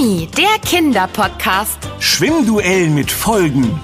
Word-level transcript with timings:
Schwimmi, 0.00 0.28
der 0.34 0.58
Kinderpodcast. 0.64 1.78
Schwimmduell 1.98 2.88
mit 2.88 3.10
Folgen. 3.10 3.78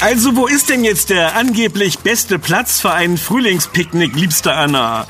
Also, 0.00 0.36
wo 0.36 0.46
ist 0.46 0.68
denn 0.68 0.84
jetzt 0.84 1.10
der 1.10 1.34
angeblich 1.34 1.98
beste 1.98 2.38
Platz 2.38 2.80
für 2.80 2.92
ein 2.92 3.18
Frühlingspicknick, 3.18 4.14
liebste 4.14 4.52
Anna? 4.52 5.08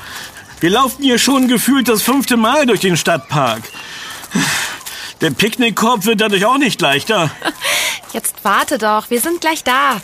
Wir 0.59 0.71
laufen 0.71 1.03
hier 1.03 1.19
schon 1.19 1.47
gefühlt 1.47 1.87
das 1.87 2.01
fünfte 2.01 2.37
Mal 2.37 2.65
durch 2.65 2.79
den 2.79 2.97
Stadtpark. 2.97 3.61
Der 5.21 5.31
Picknickkorb 5.31 6.05
wird 6.05 6.21
dadurch 6.21 6.45
auch 6.45 6.57
nicht 6.57 6.81
leichter. 6.81 7.31
Jetzt 8.13 8.35
warte 8.43 8.77
doch, 8.77 9.09
wir 9.09 9.19
sind 9.19 9.41
gleich 9.41 9.63
da. 9.63 9.99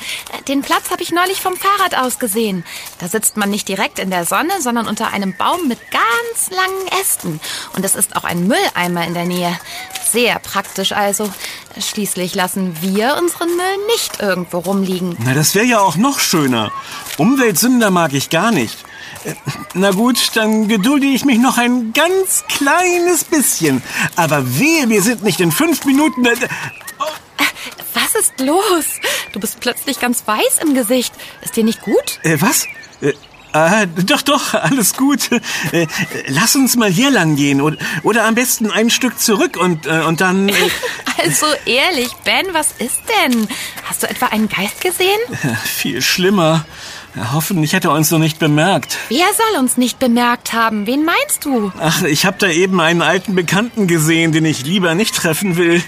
Den 0.48 0.62
Platz 0.62 0.90
habe 0.90 1.02
ich 1.02 1.12
neulich 1.12 1.40
vom 1.40 1.56
Fahrrad 1.56 1.96
aus 1.96 2.20
gesehen. 2.20 2.66
Da 3.00 3.08
sitzt 3.08 3.38
man 3.38 3.50
nicht 3.50 3.70
direkt 3.70 4.00
in 4.00 4.10
der 4.10 4.26
Sonne, 4.26 4.52
sondern 4.60 4.88
unter 4.88 5.14
einem 5.14 5.36
Baum 5.38 5.68
mit 5.68 5.80
ganz 5.92 6.50
langen 6.50 7.02
Ästen. 7.02 7.40
Und 7.74 7.86
es 7.86 7.96
ist 7.96 8.16
auch 8.16 8.26
ein 8.26 8.48
Mülleimer 8.48 9.06
in 9.06 9.14
der 9.14 9.26
Nähe. 9.26 9.58
Sehr 10.12 10.40
praktisch 10.40 10.92
also. 10.92 11.30
Schließlich 11.80 12.36
lassen 12.36 12.76
wir 12.82 13.16
unseren 13.18 13.56
Müll 13.56 13.88
nicht 13.88 14.22
irgendwo 14.22 14.60
rumliegen. 14.60 15.16
Na, 15.20 15.34
das 15.34 15.56
wäre 15.56 15.66
ja 15.66 15.80
auch 15.80 15.96
noch 15.96 16.20
schöner. 16.20 16.72
Umweltsünder 17.18 17.92
mag 17.92 18.12
ich 18.14 18.30
gar 18.30 18.52
nicht. 18.52 18.78
Äh, 19.24 19.34
na 19.74 19.92
gut, 19.92 20.32
dann 20.36 20.68
gedulde 20.68 21.06
ich 21.06 21.26
mich 21.26 21.38
noch 21.38 21.58
ein 21.58 21.94
ganz 21.94 22.44
kleines 22.48 23.24
bisschen. 23.24 23.82
Aber 24.16 24.60
wehe, 24.60 24.90
wir 24.90 25.02
sind 25.02 25.24
nicht 25.24 25.40
in 25.40 25.52
fünf 25.52 25.86
Minuten... 25.86 26.26
Äh, 26.26 26.36
Was 27.94 28.16
ist 28.16 28.40
los? 28.40 28.86
Du 29.32 29.40
bist 29.40 29.60
plötzlich 29.60 30.00
ganz 30.00 30.24
weiß 30.26 30.60
im 30.62 30.74
Gesicht. 30.74 31.14
Ist 31.42 31.56
dir 31.56 31.64
nicht 31.64 31.82
gut? 31.82 32.20
Äh, 32.24 32.38
was? 32.40 32.66
Äh, 33.02 33.14
ah, 33.54 33.86
doch, 33.86 34.22
doch, 34.22 34.54
alles 34.54 34.94
gut. 34.96 35.30
Äh, 35.72 35.88
lass 36.28 36.56
uns 36.56 36.76
mal 36.76 36.90
hier 36.90 37.12
lang 37.12 37.36
gehen 37.36 37.62
oder, 37.62 37.78
oder 38.04 38.26
am 38.26 38.36
besten 38.36 38.72
ein 38.72 38.90
Stück 38.90 39.20
zurück 39.20 39.58
und, 39.58 39.86
äh, 39.86 40.02
und 40.08 40.22
dann... 40.22 40.50
Äh, 40.50 40.54
Also 41.24 41.46
ehrlich, 41.66 42.10
Ben, 42.24 42.48
was 42.54 42.72
ist 42.80 43.00
denn? 43.24 43.48
Hast 43.84 44.02
du 44.02 44.10
etwa 44.10 44.28
einen 44.28 44.50
Geist 44.50 44.82
gesehen? 44.82 45.20
viel 45.66 46.02
schlimmer. 46.02 46.66
Ja, 47.16 47.34
hoffentlich 47.34 47.76
hat 47.76 47.84
er 47.84 47.92
uns 47.92 48.10
noch 48.10 48.20
nicht 48.20 48.40
bemerkt. 48.40 48.98
Wer 49.10 49.28
soll 49.36 49.60
uns 49.60 49.76
nicht 49.76 50.00
bemerkt 50.00 50.54
haben? 50.54 50.88
Wen 50.88 51.04
meinst 51.04 51.44
du? 51.44 51.72
Ach, 51.80 52.04
ich 52.04 52.26
habe 52.26 52.38
da 52.40 52.48
eben 52.48 52.80
einen 52.80 53.02
alten 53.02 53.36
Bekannten 53.36 53.88
gesehen, 53.88 54.32
den 54.32 54.46
ich 54.46 54.66
lieber 54.66 54.96
nicht 54.96 55.16
treffen 55.16 55.58
will. 55.58 55.84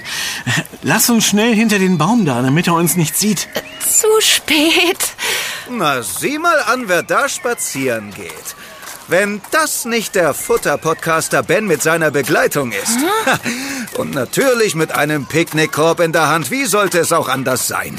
Lass 0.81 1.09
uns 1.09 1.25
schnell 1.25 1.55
hinter 1.55 1.79
den 1.79 1.97
Baum 1.97 2.25
da, 2.25 2.41
damit 2.41 2.67
er 2.67 2.73
uns 2.73 2.97
nicht 2.97 3.17
sieht. 3.17 3.47
Zu 3.87 4.07
spät. 4.19 4.97
Na, 5.69 6.03
sieh 6.03 6.39
mal 6.39 6.59
an, 6.67 6.83
wer 6.87 7.03
da 7.03 7.29
spazieren 7.29 8.13
geht. 8.13 8.55
Wenn 9.07 9.41
das 9.51 9.85
nicht 9.85 10.15
der 10.15 10.33
Futter-Podcaster 10.33 11.43
Ben 11.43 11.67
mit 11.67 11.81
seiner 11.81 12.11
Begleitung 12.11 12.71
ist. 12.71 12.97
Und 13.97 14.13
natürlich 14.13 14.75
mit 14.75 14.91
einem 14.91 15.25
Picknickkorb 15.25 15.99
in 16.01 16.11
der 16.11 16.27
Hand. 16.27 16.51
Wie 16.51 16.65
sollte 16.65 16.99
es 16.99 17.13
auch 17.13 17.29
anders 17.29 17.67
sein? 17.67 17.97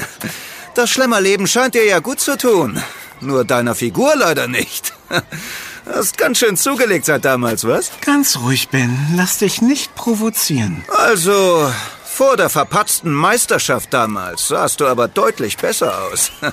Das 0.75 0.89
Schlemmerleben 0.89 1.47
scheint 1.47 1.73
dir 1.73 1.85
ja 1.85 1.99
gut 1.99 2.19
zu 2.19 2.37
tun. 2.37 2.81
Nur 3.25 3.43
deiner 3.43 3.75
Figur 3.75 4.15
leider 4.15 4.47
nicht. 4.47 4.93
Hast 5.93 6.17
ganz 6.17 6.39
schön 6.39 6.57
zugelegt 6.57 7.05
seit 7.05 7.25
damals, 7.25 7.65
was? 7.67 7.91
Ganz 8.01 8.37
ruhig, 8.37 8.69
Ben. 8.69 8.97
Lass 9.15 9.37
dich 9.37 9.61
nicht 9.61 9.93
provozieren. 9.95 10.83
Also, 10.87 11.71
vor 12.03 12.37
der 12.37 12.49
verpatzten 12.49 13.11
Meisterschaft 13.11 13.93
damals 13.93 14.47
sahst 14.47 14.79
du 14.79 14.87
aber 14.87 15.07
deutlich 15.07 15.57
besser 15.57 16.03
aus. 16.05 16.31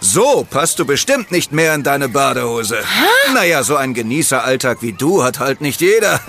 So 0.00 0.46
passt 0.48 0.78
du 0.78 0.84
bestimmt 0.84 1.30
nicht 1.30 1.50
mehr 1.50 1.74
in 1.74 1.82
deine 1.82 2.10
Badehose. 2.10 2.78
Naja, 3.32 3.62
so 3.62 3.76
ein 3.76 3.94
Genießeralltag 3.94 4.82
wie 4.82 4.92
du 4.92 5.24
hat 5.24 5.38
halt 5.38 5.62
nicht 5.62 5.80
jeder. 5.80 6.20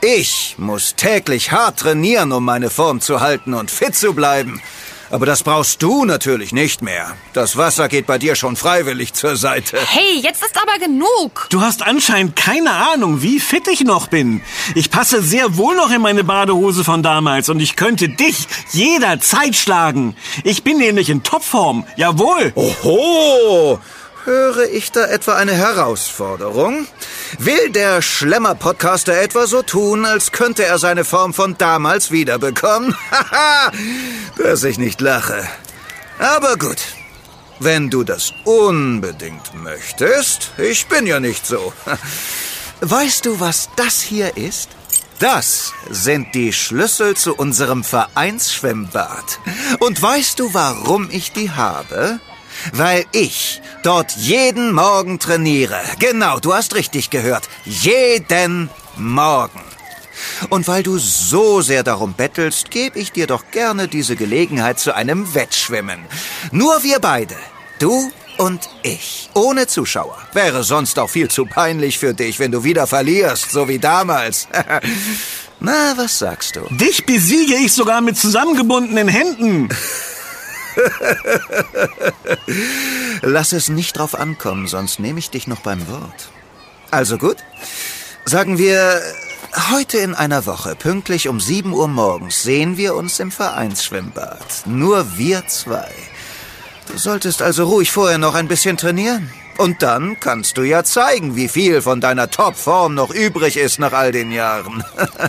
Ich 0.00 0.54
muss 0.58 0.94
täglich 0.94 1.50
hart 1.50 1.80
trainieren, 1.80 2.30
um 2.30 2.44
meine 2.44 2.70
Form 2.70 3.00
zu 3.00 3.20
halten 3.20 3.52
und 3.52 3.70
fit 3.70 3.96
zu 3.96 4.14
bleiben. 4.14 4.60
Aber 5.10 5.26
das 5.26 5.42
brauchst 5.42 5.82
du 5.82 6.04
natürlich 6.04 6.52
nicht 6.52 6.82
mehr. 6.82 7.16
Das 7.32 7.56
Wasser 7.56 7.88
geht 7.88 8.06
bei 8.06 8.18
dir 8.18 8.34
schon 8.34 8.56
freiwillig 8.56 9.12
zur 9.12 9.36
Seite. 9.36 9.78
Hey, 9.78 10.20
jetzt 10.20 10.42
ist 10.42 10.56
aber 10.60 10.78
genug. 10.78 11.46
Du 11.50 11.60
hast 11.60 11.82
anscheinend 11.86 12.34
keine 12.36 12.72
Ahnung, 12.72 13.22
wie 13.22 13.38
fit 13.38 13.68
ich 13.68 13.82
noch 13.82 14.08
bin. 14.08 14.42
Ich 14.74 14.90
passe 14.90 15.22
sehr 15.22 15.56
wohl 15.56 15.76
noch 15.76 15.90
in 15.90 16.02
meine 16.02 16.24
Badehose 16.24 16.84
von 16.84 17.02
damals 17.02 17.48
und 17.48 17.60
ich 17.60 17.76
könnte 17.76 18.08
dich 18.08 18.46
jederzeit 18.72 19.54
schlagen. 19.54 20.16
Ich 20.44 20.64
bin 20.64 20.78
nämlich 20.78 21.08
in 21.08 21.22
Topform. 21.22 21.86
Jawohl. 21.96 22.52
Oho! 22.54 23.80
Höre 24.26 24.68
ich 24.72 24.90
da 24.90 25.04
etwa 25.04 25.36
eine 25.36 25.52
Herausforderung? 25.52 26.88
Will 27.38 27.70
der 27.70 28.02
Schlemmer-Podcaster 28.02 29.16
etwa 29.16 29.46
so 29.46 29.62
tun, 29.62 30.04
als 30.04 30.32
könnte 30.32 30.64
er 30.64 30.78
seine 30.78 31.04
Form 31.04 31.32
von 31.32 31.56
damals 31.56 32.10
wiederbekommen? 32.10 32.96
Haha, 33.12 33.70
dass 34.36 34.64
ich 34.64 34.78
nicht 34.78 35.00
lache. 35.00 35.46
Aber 36.18 36.56
gut. 36.56 36.78
Wenn 37.60 37.88
du 37.88 38.02
das 38.02 38.32
unbedingt 38.44 39.54
möchtest, 39.54 40.50
ich 40.58 40.88
bin 40.88 41.06
ja 41.06 41.20
nicht 41.20 41.46
so. 41.46 41.72
Weißt 42.80 43.26
du, 43.26 43.38
was 43.38 43.70
das 43.76 44.00
hier 44.00 44.36
ist? 44.36 44.70
Das 45.20 45.72
sind 45.88 46.34
die 46.34 46.52
Schlüssel 46.52 47.16
zu 47.16 47.36
unserem 47.36 47.84
Vereinsschwimmbad. 47.84 49.38
Und 49.78 50.02
weißt 50.02 50.40
du, 50.40 50.52
warum 50.52 51.08
ich 51.10 51.30
die 51.30 51.52
habe? 51.52 52.20
Weil 52.72 53.04
ich 53.12 53.60
dort 53.82 54.12
jeden 54.16 54.72
Morgen 54.72 55.18
trainiere. 55.18 55.80
Genau, 55.98 56.38
du 56.38 56.54
hast 56.54 56.74
richtig 56.74 57.10
gehört. 57.10 57.48
Jeden 57.64 58.70
Morgen. 58.96 59.60
Und 60.48 60.66
weil 60.68 60.82
du 60.82 60.98
so 60.98 61.60
sehr 61.60 61.82
darum 61.82 62.14
bettelst, 62.14 62.70
gebe 62.70 62.98
ich 62.98 63.12
dir 63.12 63.26
doch 63.26 63.44
gerne 63.50 63.88
diese 63.88 64.16
Gelegenheit 64.16 64.78
zu 64.78 64.94
einem 64.94 65.34
Wettschwimmen. 65.34 66.00
Nur 66.52 66.82
wir 66.82 66.98
beide. 67.00 67.36
Du 67.78 68.10
und 68.38 68.68
ich. 68.82 69.30
Ohne 69.34 69.66
Zuschauer. 69.66 70.16
Wäre 70.32 70.64
sonst 70.64 70.98
auch 70.98 71.10
viel 71.10 71.28
zu 71.28 71.46
peinlich 71.46 71.98
für 71.98 72.14
dich, 72.14 72.38
wenn 72.38 72.52
du 72.52 72.64
wieder 72.64 72.86
verlierst, 72.86 73.50
so 73.50 73.68
wie 73.68 73.78
damals. 73.78 74.48
Na, 75.60 75.94
was 75.96 76.18
sagst 76.18 76.56
du? 76.56 76.60
Dich 76.70 77.06
besiege 77.06 77.54
ich 77.54 77.72
sogar 77.72 78.00
mit 78.00 78.16
zusammengebundenen 78.18 79.08
Händen. 79.08 79.68
Lass 83.22 83.52
es 83.52 83.68
nicht 83.68 83.98
drauf 83.98 84.14
ankommen, 84.14 84.66
sonst 84.66 84.98
nehme 84.98 85.18
ich 85.18 85.30
dich 85.30 85.46
noch 85.46 85.60
beim 85.60 85.86
Wort. 85.88 86.30
Also 86.90 87.18
gut. 87.18 87.36
Sagen 88.24 88.58
wir, 88.58 89.00
heute 89.70 89.98
in 89.98 90.14
einer 90.14 90.46
Woche, 90.46 90.74
pünktlich 90.74 91.28
um 91.28 91.40
7 91.40 91.72
Uhr 91.72 91.88
morgens, 91.88 92.42
sehen 92.42 92.76
wir 92.76 92.94
uns 92.94 93.20
im 93.20 93.30
Vereinsschwimmbad. 93.30 94.66
Nur 94.66 95.16
wir 95.16 95.46
zwei. 95.46 95.90
Du 96.90 96.98
solltest 96.98 97.42
also 97.42 97.64
ruhig 97.64 97.90
vorher 97.90 98.18
noch 98.18 98.34
ein 98.34 98.48
bisschen 98.48 98.76
trainieren. 98.76 99.30
Und 99.58 99.82
dann 99.82 100.20
kannst 100.20 100.58
du 100.58 100.62
ja 100.62 100.84
zeigen, 100.84 101.34
wie 101.34 101.48
viel 101.48 101.80
von 101.80 102.00
deiner 102.00 102.30
Topform 102.30 102.94
noch 102.94 103.10
übrig 103.10 103.56
ist 103.56 103.78
nach 103.78 103.92
all 103.92 104.12
den 104.12 104.30
Jahren. 104.30 104.84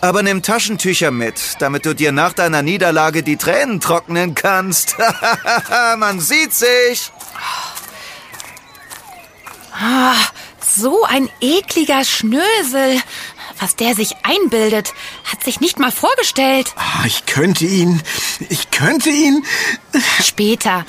Aber 0.00 0.22
nimm 0.22 0.42
Taschentücher 0.42 1.10
mit, 1.10 1.56
damit 1.60 1.86
du 1.86 1.94
dir 1.94 2.12
nach 2.12 2.32
deiner 2.32 2.62
Niederlage 2.62 3.22
die 3.22 3.36
Tränen 3.36 3.80
trocknen 3.80 4.34
kannst. 4.34 4.96
Man 5.98 6.20
sieht 6.20 6.52
sich. 6.52 7.10
Ah, 9.72 10.14
so 10.60 11.04
ein 11.04 11.28
ekliger 11.40 12.04
Schnösel. 12.04 13.00
Was 13.60 13.74
der 13.76 13.94
sich 13.94 14.14
einbildet, 14.22 14.92
hat 15.24 15.42
sich 15.42 15.60
nicht 15.60 15.78
mal 15.78 15.90
vorgestellt. 15.90 16.72
Ah, 16.76 17.04
Ich 17.06 17.26
könnte 17.26 17.64
ihn. 17.64 18.00
Ich 18.48 18.70
könnte 18.70 19.10
ihn. 19.10 19.44
Später. 20.22 20.84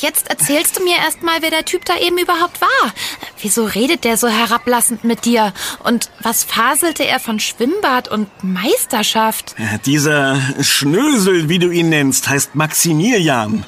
Jetzt 0.00 0.28
erzählst 0.28 0.78
du 0.78 0.84
mir 0.84 0.96
erst 0.96 1.22
mal, 1.22 1.38
wer 1.40 1.50
der 1.50 1.64
Typ 1.64 1.84
da 1.84 1.96
eben 1.96 2.18
überhaupt 2.18 2.60
war. 2.60 2.92
Wieso 3.40 3.64
redet 3.64 4.04
der 4.04 4.16
so 4.16 4.28
herablassend 4.28 5.04
mit 5.04 5.24
dir? 5.24 5.52
Und 5.82 6.10
was 6.20 6.44
faselte 6.44 7.06
er 7.06 7.20
von 7.20 7.40
Schwimmbad 7.40 8.08
und 8.08 8.28
Meisterschaft? 8.42 9.54
Dieser 9.86 10.38
Schnösel, 10.62 11.48
wie 11.48 11.58
du 11.58 11.70
ihn 11.70 11.88
nennst, 11.88 12.28
heißt 12.28 12.54
Maximilian. 12.54 13.64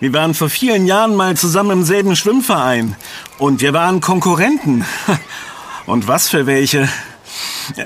Wir 0.00 0.12
waren 0.12 0.34
vor 0.34 0.50
vielen 0.50 0.86
Jahren 0.86 1.14
mal 1.14 1.36
zusammen 1.36 1.70
im 1.70 1.84
selben 1.84 2.16
Schwimmverein. 2.16 2.96
Und 3.38 3.60
wir 3.60 3.72
waren 3.72 4.00
Konkurrenten. 4.00 4.84
Und 5.86 6.08
was 6.08 6.28
für 6.28 6.46
welche. 6.46 6.88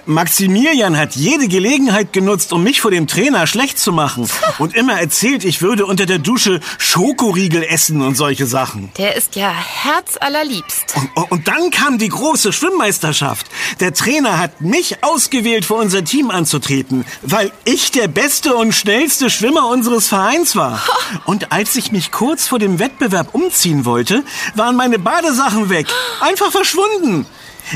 Maximilian 0.06 0.96
hat 0.96 1.14
jede 1.16 1.48
Gelegenheit 1.48 2.12
genutzt, 2.12 2.52
um 2.52 2.62
mich 2.62 2.80
vor 2.80 2.90
dem 2.90 3.06
Trainer 3.06 3.46
schlecht 3.46 3.78
zu 3.78 3.92
machen. 3.92 4.28
Und 4.58 4.74
immer 4.74 5.00
erzählt, 5.00 5.44
ich 5.44 5.62
würde 5.62 5.86
unter 5.86 6.06
der 6.06 6.18
Dusche 6.18 6.60
Schokoriegel 6.78 7.62
essen 7.62 8.02
und 8.02 8.16
solche 8.16 8.46
Sachen. 8.46 8.90
Der 8.98 9.14
ist 9.14 9.36
ja 9.36 9.52
herzallerliebst. 9.52 10.94
Und, 11.14 11.30
und 11.30 11.48
dann 11.48 11.70
kam 11.70 11.98
die 11.98 12.08
große 12.08 12.52
Schwimmmeisterschaft. 12.52 13.46
Der 13.80 13.94
Trainer 13.94 14.38
hat 14.38 14.60
mich 14.60 15.04
ausgewählt, 15.04 15.64
für 15.64 15.74
unser 15.74 16.04
Team 16.04 16.30
anzutreten, 16.30 17.04
weil 17.22 17.52
ich 17.64 17.90
der 17.90 18.08
beste 18.08 18.54
und 18.54 18.72
schnellste 18.72 19.30
Schwimmer 19.30 19.68
unseres 19.68 20.08
Vereins 20.08 20.56
war. 20.56 20.82
Und 21.24 21.52
als 21.52 21.76
ich 21.76 21.92
mich 21.92 22.10
kurz 22.10 22.48
vor 22.48 22.58
dem 22.58 22.78
Wettbewerb 22.78 23.34
umziehen 23.34 23.84
wollte, 23.84 24.24
waren 24.54 24.76
meine 24.76 24.98
Badesachen 24.98 25.70
weg. 25.70 25.86
Einfach 26.20 26.50
verschwunden. 26.50 27.26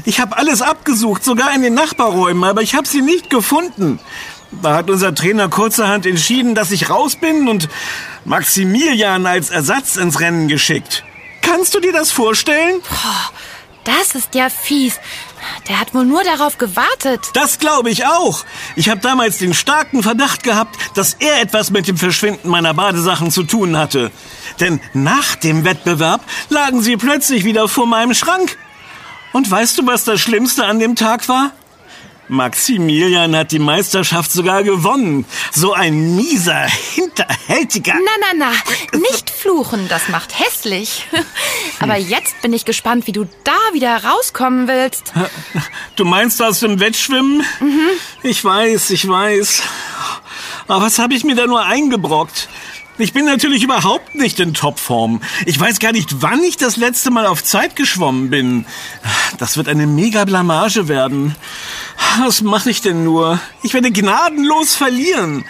Ich 0.05 0.21
habe 0.21 0.37
alles 0.39 0.63
abgesucht, 0.63 1.23
sogar 1.23 1.55
in 1.55 1.63
den 1.63 1.75
Nachbarräumen, 1.93 2.45
aber 2.45 2.63
ich 2.63 2.75
habe 2.75 2.89
sie 2.89 3.03
nicht 3.03 3.29
gefunden. 3.31 4.01
Da 4.63 4.77
hat 4.77 4.91
unser 4.91 5.15
Trainer 5.15 5.49
kurzerhand 5.49 6.07
entschieden, 6.07 6.55
dass 6.55 6.71
ich 6.71 6.91
raus 6.91 7.17
bin 7.17 7.49
und 7.49 7.69
Maximilian 8.25 9.27
als 9.27 9.51
Ersatz 9.51 9.97
ins 9.97 10.21
Rennen 10.21 10.49
geschickt. 10.49 11.05
Kannst 11.43 11.75
du 11.75 11.81
dir 11.81 11.93
das 11.93 12.11
vorstellen? 12.11 12.81
Das 13.85 14.15
ist 14.15 14.35
ja 14.35 14.49
fies. 14.49 15.01
Der 15.69 15.81
hat 15.81 15.93
wohl 15.93 16.05
nur 16.05 16.23
darauf 16.23 16.57
gewartet. 16.57 17.21
Das 17.35 17.59
glaube 17.59 17.91
ich 17.91 18.07
auch. 18.07 18.45
Ich 18.77 18.89
habe 18.89 19.01
damals 19.01 19.39
den 19.39 19.55
starken 19.55 20.03
Verdacht 20.03 20.45
gehabt, 20.45 20.77
dass 20.95 21.15
er 21.15 21.41
etwas 21.41 21.71
mit 21.71 21.89
dem 21.89 21.97
Verschwinden 21.97 22.49
meiner 22.49 22.75
Badesachen 22.75 23.31
zu 23.31 23.43
tun 23.43 23.77
hatte. 23.77 24.13
Denn 24.61 24.81
nach 24.95 25.35
dem 25.35 25.65
Wettbewerb 25.65 26.21
lagen 26.49 26.81
sie 26.81 26.97
plötzlich 26.97 27.45
wieder 27.45 27.69
vor 27.69 27.87
meinem 27.87 28.15
Schrank. 28.15 28.57
Und 29.33 29.51
weißt 29.51 29.79
du, 29.79 29.87
was 29.87 30.05
das 30.05 30.21
Schlimmste 30.21 30.65
an 30.65 30.79
dem 30.79 30.95
Tag 30.95 31.29
war? 31.29 31.53
Maximilian 32.33 33.37
hat 33.37 33.53
die 33.53 33.59
Meisterschaft 33.59 34.33
sogar 34.33 34.65
gewonnen. 34.65 35.27
So 35.53 35.75
ein 35.75 36.17
mieser, 36.17 36.67
hinterhältiger. 36.95 37.93
Na, 37.93 38.35
na, 38.35 38.51
na, 38.93 38.99
nicht 38.99 39.29
fluchen, 39.29 39.87
das 39.89 40.09
macht 40.09 40.39
hässlich. 40.39 41.07
Aber 41.81 41.97
jetzt 41.97 42.41
bin 42.41 42.55
ich 42.55 42.65
gespannt, 42.65 43.07
wie 43.07 43.13
du 43.13 43.29
da 43.45 43.59
wieder 43.75 44.03
rauskommen 44.03 44.67
willst. 44.67 45.13
Du 45.97 46.07
meinst 46.07 46.41
aus 46.41 46.61
dem 46.61 46.81
Wettschwimmen? 46.81 47.45
Mhm. 47.61 47.89
Ich 48.23 48.43
weiß, 48.43 48.91
ich 48.91 49.07
weiß. 49.07 49.63
Aber 50.69 50.87
was 50.87 50.99
habe 50.99 51.13
ich 51.13 51.25
mir 51.25 51.35
da 51.35 51.47
nur 51.47 51.63
eingebrockt? 51.63 52.49
Ich 52.99 53.13
bin 53.15 53.25
natürlich 53.25 53.63
überhaupt 53.63 54.15
nicht 54.15 54.39
in 54.39 54.53
Topform. 54.53 55.23
Ich 55.47 55.59
weiß 55.59 55.79
gar 55.79 55.93
nicht, 55.93 56.21
wann 56.21 56.43
ich 56.43 56.59
das 56.59 56.77
letzte 56.77 57.11
Mal 57.11 57.27
auf 57.27 57.43
Zeit 57.43 57.75
geschwommen 57.75 58.29
bin. 58.29 58.67
Das 59.39 59.57
wird 59.57 59.69
eine 59.69 59.87
mega 59.87 60.25
Blamage 60.25 60.89
werden. 60.89 61.35
Was 62.21 62.43
mache 62.43 62.71
ich 62.71 62.83
denn 62.83 63.03
nur? 63.03 63.41
Ich 63.63 63.73
werde 63.73 63.91
gnadenlos 63.91 64.77
verlieren. 64.77 65.45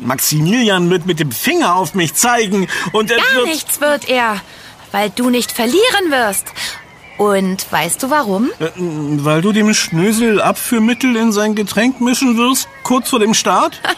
Maximilian 0.00 0.88
wird 0.88 1.04
mit 1.04 1.20
dem 1.20 1.32
Finger 1.32 1.74
auf 1.74 1.94
mich 1.94 2.14
zeigen 2.14 2.66
und 2.92 3.10
er 3.10 3.18
Gar 3.18 3.34
wird... 3.36 3.46
nichts 3.46 3.80
wird 3.80 4.08
er, 4.08 4.40
weil 4.90 5.10
du 5.10 5.28
nicht 5.28 5.52
verlieren 5.52 6.10
wirst. 6.10 6.46
Und 7.20 7.70
weißt 7.70 8.02
du 8.02 8.08
warum? 8.08 8.50
Äh, 8.60 8.70
weil 8.78 9.42
du 9.42 9.52
dem 9.52 9.74
Schnösel 9.74 10.40
Abführmittel 10.40 11.16
in 11.16 11.32
sein 11.32 11.54
Getränk 11.54 12.00
mischen 12.00 12.38
wirst, 12.38 12.66
kurz 12.82 13.10
vor 13.10 13.18
dem 13.18 13.34
Start? 13.34 13.78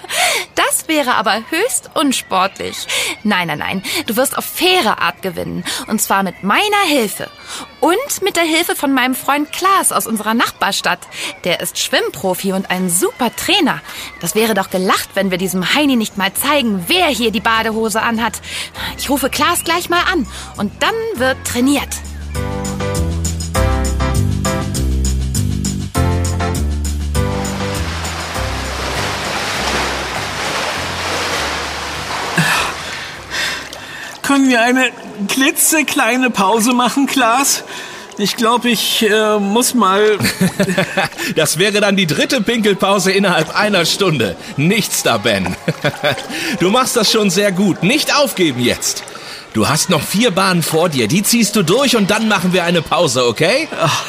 Das 0.54 0.88
wäre 0.88 1.14
aber 1.14 1.36
höchst 1.50 1.90
unsportlich. 1.94 2.76
Nein, 3.22 3.48
nein, 3.48 3.58
nein. 3.58 3.82
Du 4.06 4.16
wirst 4.16 4.36
auf 4.36 4.44
faire 4.44 5.00
Art 5.00 5.22
gewinnen. 5.22 5.64
Und 5.86 6.00
zwar 6.00 6.22
mit 6.22 6.42
meiner 6.42 6.82
Hilfe. 6.86 7.30
Und 7.80 8.22
mit 8.22 8.36
der 8.36 8.44
Hilfe 8.44 8.74
von 8.74 8.92
meinem 8.92 9.14
Freund 9.14 9.52
Klaas 9.52 9.92
aus 9.92 10.06
unserer 10.06 10.34
Nachbarstadt. 10.34 11.00
Der 11.44 11.60
ist 11.60 11.78
Schwimmprofi 11.78 12.52
und 12.52 12.70
ein 12.70 12.90
super 12.90 13.34
Trainer. 13.34 13.80
Das 14.20 14.34
wäre 14.34 14.54
doch 14.54 14.70
gelacht, 14.70 15.10
wenn 15.14 15.30
wir 15.30 15.38
diesem 15.38 15.74
Heini 15.74 15.96
nicht 15.96 16.18
mal 16.18 16.32
zeigen, 16.32 16.84
wer 16.88 17.06
hier 17.06 17.30
die 17.30 17.40
Badehose 17.40 18.02
anhat. 18.02 18.40
Ich 18.98 19.08
rufe 19.08 19.30
Klaas 19.30 19.64
gleich 19.64 19.88
mal 19.88 20.02
an. 20.12 20.26
Und 20.56 20.72
dann 20.82 20.94
wird 21.16 21.36
trainiert. 21.46 21.90
Können 34.32 34.48
wir 34.48 34.62
eine 34.62 34.90
klitzekleine 35.28 36.30
Pause 36.30 36.72
machen, 36.72 37.06
Klaas? 37.06 37.64
Ich 38.16 38.34
glaube, 38.34 38.70
ich 38.70 39.02
äh, 39.02 39.38
muss 39.38 39.74
mal. 39.74 40.16
das 41.36 41.58
wäre 41.58 41.82
dann 41.82 41.96
die 41.96 42.06
dritte 42.06 42.40
Pinkelpause 42.40 43.12
innerhalb 43.12 43.54
einer 43.54 43.84
Stunde. 43.84 44.34
Nichts 44.56 45.02
da, 45.02 45.18
Ben. 45.18 45.54
du 46.60 46.70
machst 46.70 46.96
das 46.96 47.12
schon 47.12 47.28
sehr 47.28 47.52
gut. 47.52 47.82
Nicht 47.82 48.16
aufgeben 48.16 48.62
jetzt. 48.62 49.02
Du 49.52 49.68
hast 49.68 49.90
noch 49.90 50.00
vier 50.00 50.30
Bahnen 50.30 50.62
vor 50.62 50.88
dir. 50.88 51.08
Die 51.08 51.22
ziehst 51.22 51.54
du 51.54 51.62
durch 51.62 51.94
und 51.94 52.10
dann 52.10 52.26
machen 52.26 52.54
wir 52.54 52.64
eine 52.64 52.80
Pause, 52.80 53.26
okay? 53.26 53.68
Ach, 53.78 54.02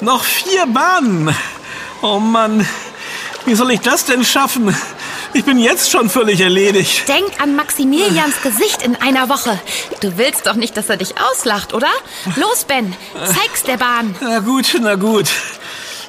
noch 0.00 0.24
vier 0.24 0.66
Bahnen. 0.66 1.32
Oh 2.02 2.18
Mann. 2.18 2.66
Wie 3.46 3.54
soll 3.54 3.70
ich 3.70 3.82
das 3.82 4.04
denn 4.04 4.24
schaffen? 4.24 4.74
Ich 5.34 5.44
bin 5.44 5.58
jetzt 5.58 5.90
schon 5.90 6.08
völlig 6.08 6.40
erledigt. 6.40 7.08
Denk 7.08 7.40
an 7.42 7.56
Maximilians 7.56 8.40
Gesicht 8.40 8.82
in 8.82 8.94
einer 8.94 9.28
Woche. 9.28 9.58
Du 10.00 10.16
willst 10.16 10.46
doch 10.46 10.54
nicht, 10.54 10.76
dass 10.76 10.88
er 10.88 10.96
dich 10.96 11.14
auslacht, 11.20 11.74
oder? 11.74 11.90
Los, 12.36 12.64
Ben, 12.64 12.94
zeig's 13.24 13.64
der 13.64 13.76
Bahn. 13.76 14.14
Na 14.20 14.38
gut, 14.38 14.76
na 14.80 14.94
gut. 14.94 15.26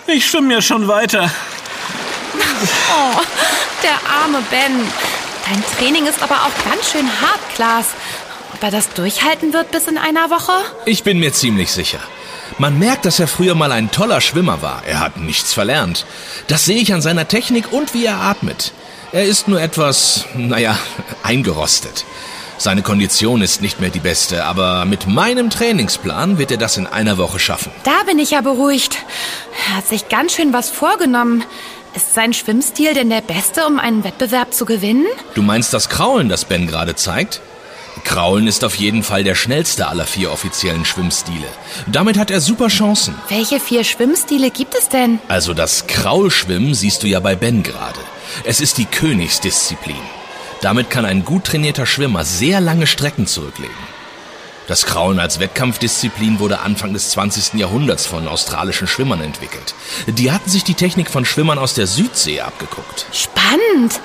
Ich 0.06 0.30
schwimme 0.30 0.54
ja 0.54 0.62
schon 0.62 0.88
weiter. 0.88 1.32
Oh, 2.92 3.20
der 3.82 4.00
arme 4.24 4.44
Ben. 4.52 4.88
Dein 5.50 5.64
Training 5.78 6.06
ist 6.06 6.22
aber 6.22 6.36
auch 6.36 6.70
ganz 6.72 6.92
schön 6.92 7.08
hart, 7.22 7.40
Klaas. 7.56 7.88
Ob 8.54 8.62
er 8.62 8.72
das 8.72 8.90
durchhalten 8.94 9.54
wird 9.54 9.72
bis 9.72 9.88
in 9.88 9.98
einer 9.98 10.30
Woche? 10.30 10.54
Ich 10.86 11.04
bin 11.04 11.20
mir 11.20 11.34
ziemlich 11.34 11.72
sicher. 11.72 12.00
Man 12.60 12.78
merkt, 12.78 13.06
dass 13.06 13.20
er 13.20 13.28
früher 13.28 13.56
mal 13.56 13.72
ein 13.72 13.90
toller 13.90 14.22
Schwimmer 14.22 14.62
war. 14.62 14.84
Er 14.86 15.00
hat 15.00 15.18
nichts 15.18 15.52
verlernt. 15.52 16.06
Das 16.48 16.66
sehe 16.66 16.78
ich 16.78 16.94
an 16.94 17.02
seiner 17.02 17.28
Technik 17.28 17.74
und 17.74 17.96
wie 17.96 18.06
er 18.06 18.22
atmet. 18.22 18.72
Er 19.16 19.24
ist 19.24 19.48
nur 19.48 19.62
etwas, 19.62 20.26
naja, 20.36 20.78
eingerostet. 21.24 22.04
Seine 22.58 22.82
Kondition 22.82 23.42
ist 23.42 23.62
nicht 23.62 23.80
mehr 23.80 23.90
die 23.90 24.02
beste, 24.02 24.44
aber 24.44 24.84
mit 24.84 25.08
meinem 25.08 25.50
Trainingsplan 25.50 26.38
wird 26.38 26.52
er 26.52 26.58
das 26.58 26.76
in 26.76 26.86
einer 26.86 27.18
Woche 27.18 27.40
schaffen. 27.40 27.72
Da 27.86 28.04
bin 28.06 28.20
ich 28.20 28.32
ja 28.32 28.42
beruhigt. 28.42 28.98
Er 29.70 29.78
hat 29.78 29.88
sich 29.88 30.10
ganz 30.10 30.34
schön 30.34 30.52
was 30.52 30.70
vorgenommen. 30.70 31.46
Ist 31.96 32.14
sein 32.14 32.34
Schwimmstil 32.34 32.94
denn 32.94 33.10
der 33.10 33.22
beste, 33.22 33.66
um 33.66 33.80
einen 33.80 34.04
Wettbewerb 34.04 34.54
zu 34.54 34.66
gewinnen? 34.66 35.06
Du 35.34 35.42
meinst 35.42 35.74
das 35.74 35.88
Kraulen, 35.88 36.28
das 36.28 36.44
Ben 36.44 36.68
gerade 36.68 36.96
zeigt? 36.96 37.40
Kraulen 38.04 38.48
ist 38.48 38.66
auf 38.66 38.76
jeden 38.76 39.02
Fall 39.02 39.24
der 39.24 39.36
schnellste 39.36 39.88
aller 39.88 40.06
vier 40.06 40.30
offiziellen 40.30 40.84
Schwimmstile. 40.84 41.48
Damit 41.88 42.18
hat 42.18 42.32
er 42.32 42.42
super 42.42 42.68
Chancen. 42.68 43.16
Welche 43.30 43.62
vier 43.62 43.86
Schwimmstile 43.86 44.52
gibt 44.52 44.76
es 44.76 44.90
denn? 44.90 45.20
Also 45.30 45.54
das 45.54 45.88
Kraulschwimmen 45.88 46.74
siehst 46.74 47.02
du 47.02 47.08
ja 47.08 47.22
bei 47.22 47.36
Ben 47.36 47.64
gerade. 47.64 48.02
Es 48.44 48.62
ist 48.62 48.78
die 48.78 48.86
Königsdisziplin. 48.86 49.96
Damit 50.62 50.90
kann 50.90 51.06
ein 51.06 51.26
gut 51.26 51.46
trainierter 51.46 51.86
Schwimmer 51.86 52.24
sehr 52.24 52.62
lange 52.62 52.88
Strecken 52.88 53.28
zurücklegen. 53.28 53.76
Das 54.68 54.86
Kraulen 54.88 55.20
als 55.20 55.40
Wettkampfdisziplin 55.40 56.40
wurde 56.40 56.60
Anfang 56.62 56.94
des 56.94 57.12
20. 57.12 57.54
Jahrhunderts 57.60 58.08
von 58.08 58.28
australischen 58.28 58.88
Schwimmern 58.88 59.22
entwickelt. 59.22 59.76
Die 60.08 60.32
hatten 60.32 60.50
sich 60.50 60.64
die 60.64 60.74
Technik 60.74 61.12
von 61.12 61.24
Schwimmern 61.24 61.60
aus 61.60 61.76
der 61.76 61.86
Südsee 61.86 62.42
abgeguckt. 62.42 63.06
Spannend. 63.12 64.00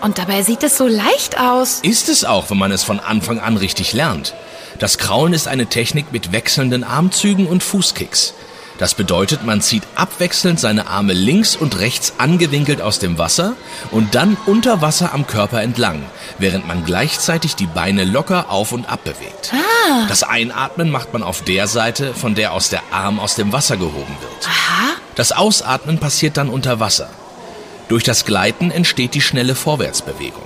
Und 0.00 0.18
dabei 0.18 0.42
sieht 0.42 0.62
es 0.62 0.76
so 0.76 0.86
leicht 0.86 1.40
aus. 1.40 1.80
Ist 1.82 2.08
es 2.08 2.24
auch, 2.24 2.50
wenn 2.50 2.58
man 2.58 2.70
es 2.70 2.84
von 2.84 3.00
Anfang 3.00 3.40
an 3.40 3.56
richtig 3.56 3.92
lernt. 3.92 4.34
Das 4.78 4.98
Kraulen 4.98 5.32
ist 5.32 5.48
eine 5.48 5.66
Technik 5.66 6.12
mit 6.12 6.30
wechselnden 6.30 6.84
Armzügen 6.84 7.46
und 7.46 7.62
Fußkicks. 7.62 8.34
Das 8.78 8.94
bedeutet, 8.94 9.44
man 9.44 9.60
zieht 9.60 9.84
abwechselnd 9.94 10.58
seine 10.58 10.88
Arme 10.88 11.12
links 11.12 11.54
und 11.54 11.78
rechts 11.78 12.14
angewinkelt 12.18 12.80
aus 12.80 12.98
dem 12.98 13.18
Wasser 13.18 13.54
und 13.92 14.16
dann 14.16 14.36
unter 14.46 14.82
Wasser 14.82 15.14
am 15.14 15.26
Körper 15.26 15.62
entlang, 15.62 16.02
während 16.38 16.66
man 16.66 16.84
gleichzeitig 16.84 17.54
die 17.54 17.66
Beine 17.66 18.04
locker 18.04 18.50
auf 18.50 18.72
und 18.72 18.88
ab 18.88 19.04
bewegt. 19.04 19.52
Ah. 19.52 20.06
Das 20.08 20.24
Einatmen 20.24 20.90
macht 20.90 21.12
man 21.12 21.22
auf 21.22 21.42
der 21.42 21.68
Seite, 21.68 22.14
von 22.14 22.34
der 22.34 22.52
aus 22.52 22.68
der 22.68 22.82
Arm 22.90 23.20
aus 23.20 23.36
dem 23.36 23.52
Wasser 23.52 23.76
gehoben 23.76 24.16
wird. 24.20 24.48
Aha. 24.48 24.94
Das 25.14 25.30
Ausatmen 25.30 25.98
passiert 25.98 26.36
dann 26.36 26.48
unter 26.48 26.80
Wasser. 26.80 27.08
Durch 27.88 28.02
das 28.02 28.24
Gleiten 28.24 28.72
entsteht 28.72 29.14
die 29.14 29.20
schnelle 29.20 29.54
Vorwärtsbewegung. 29.54 30.42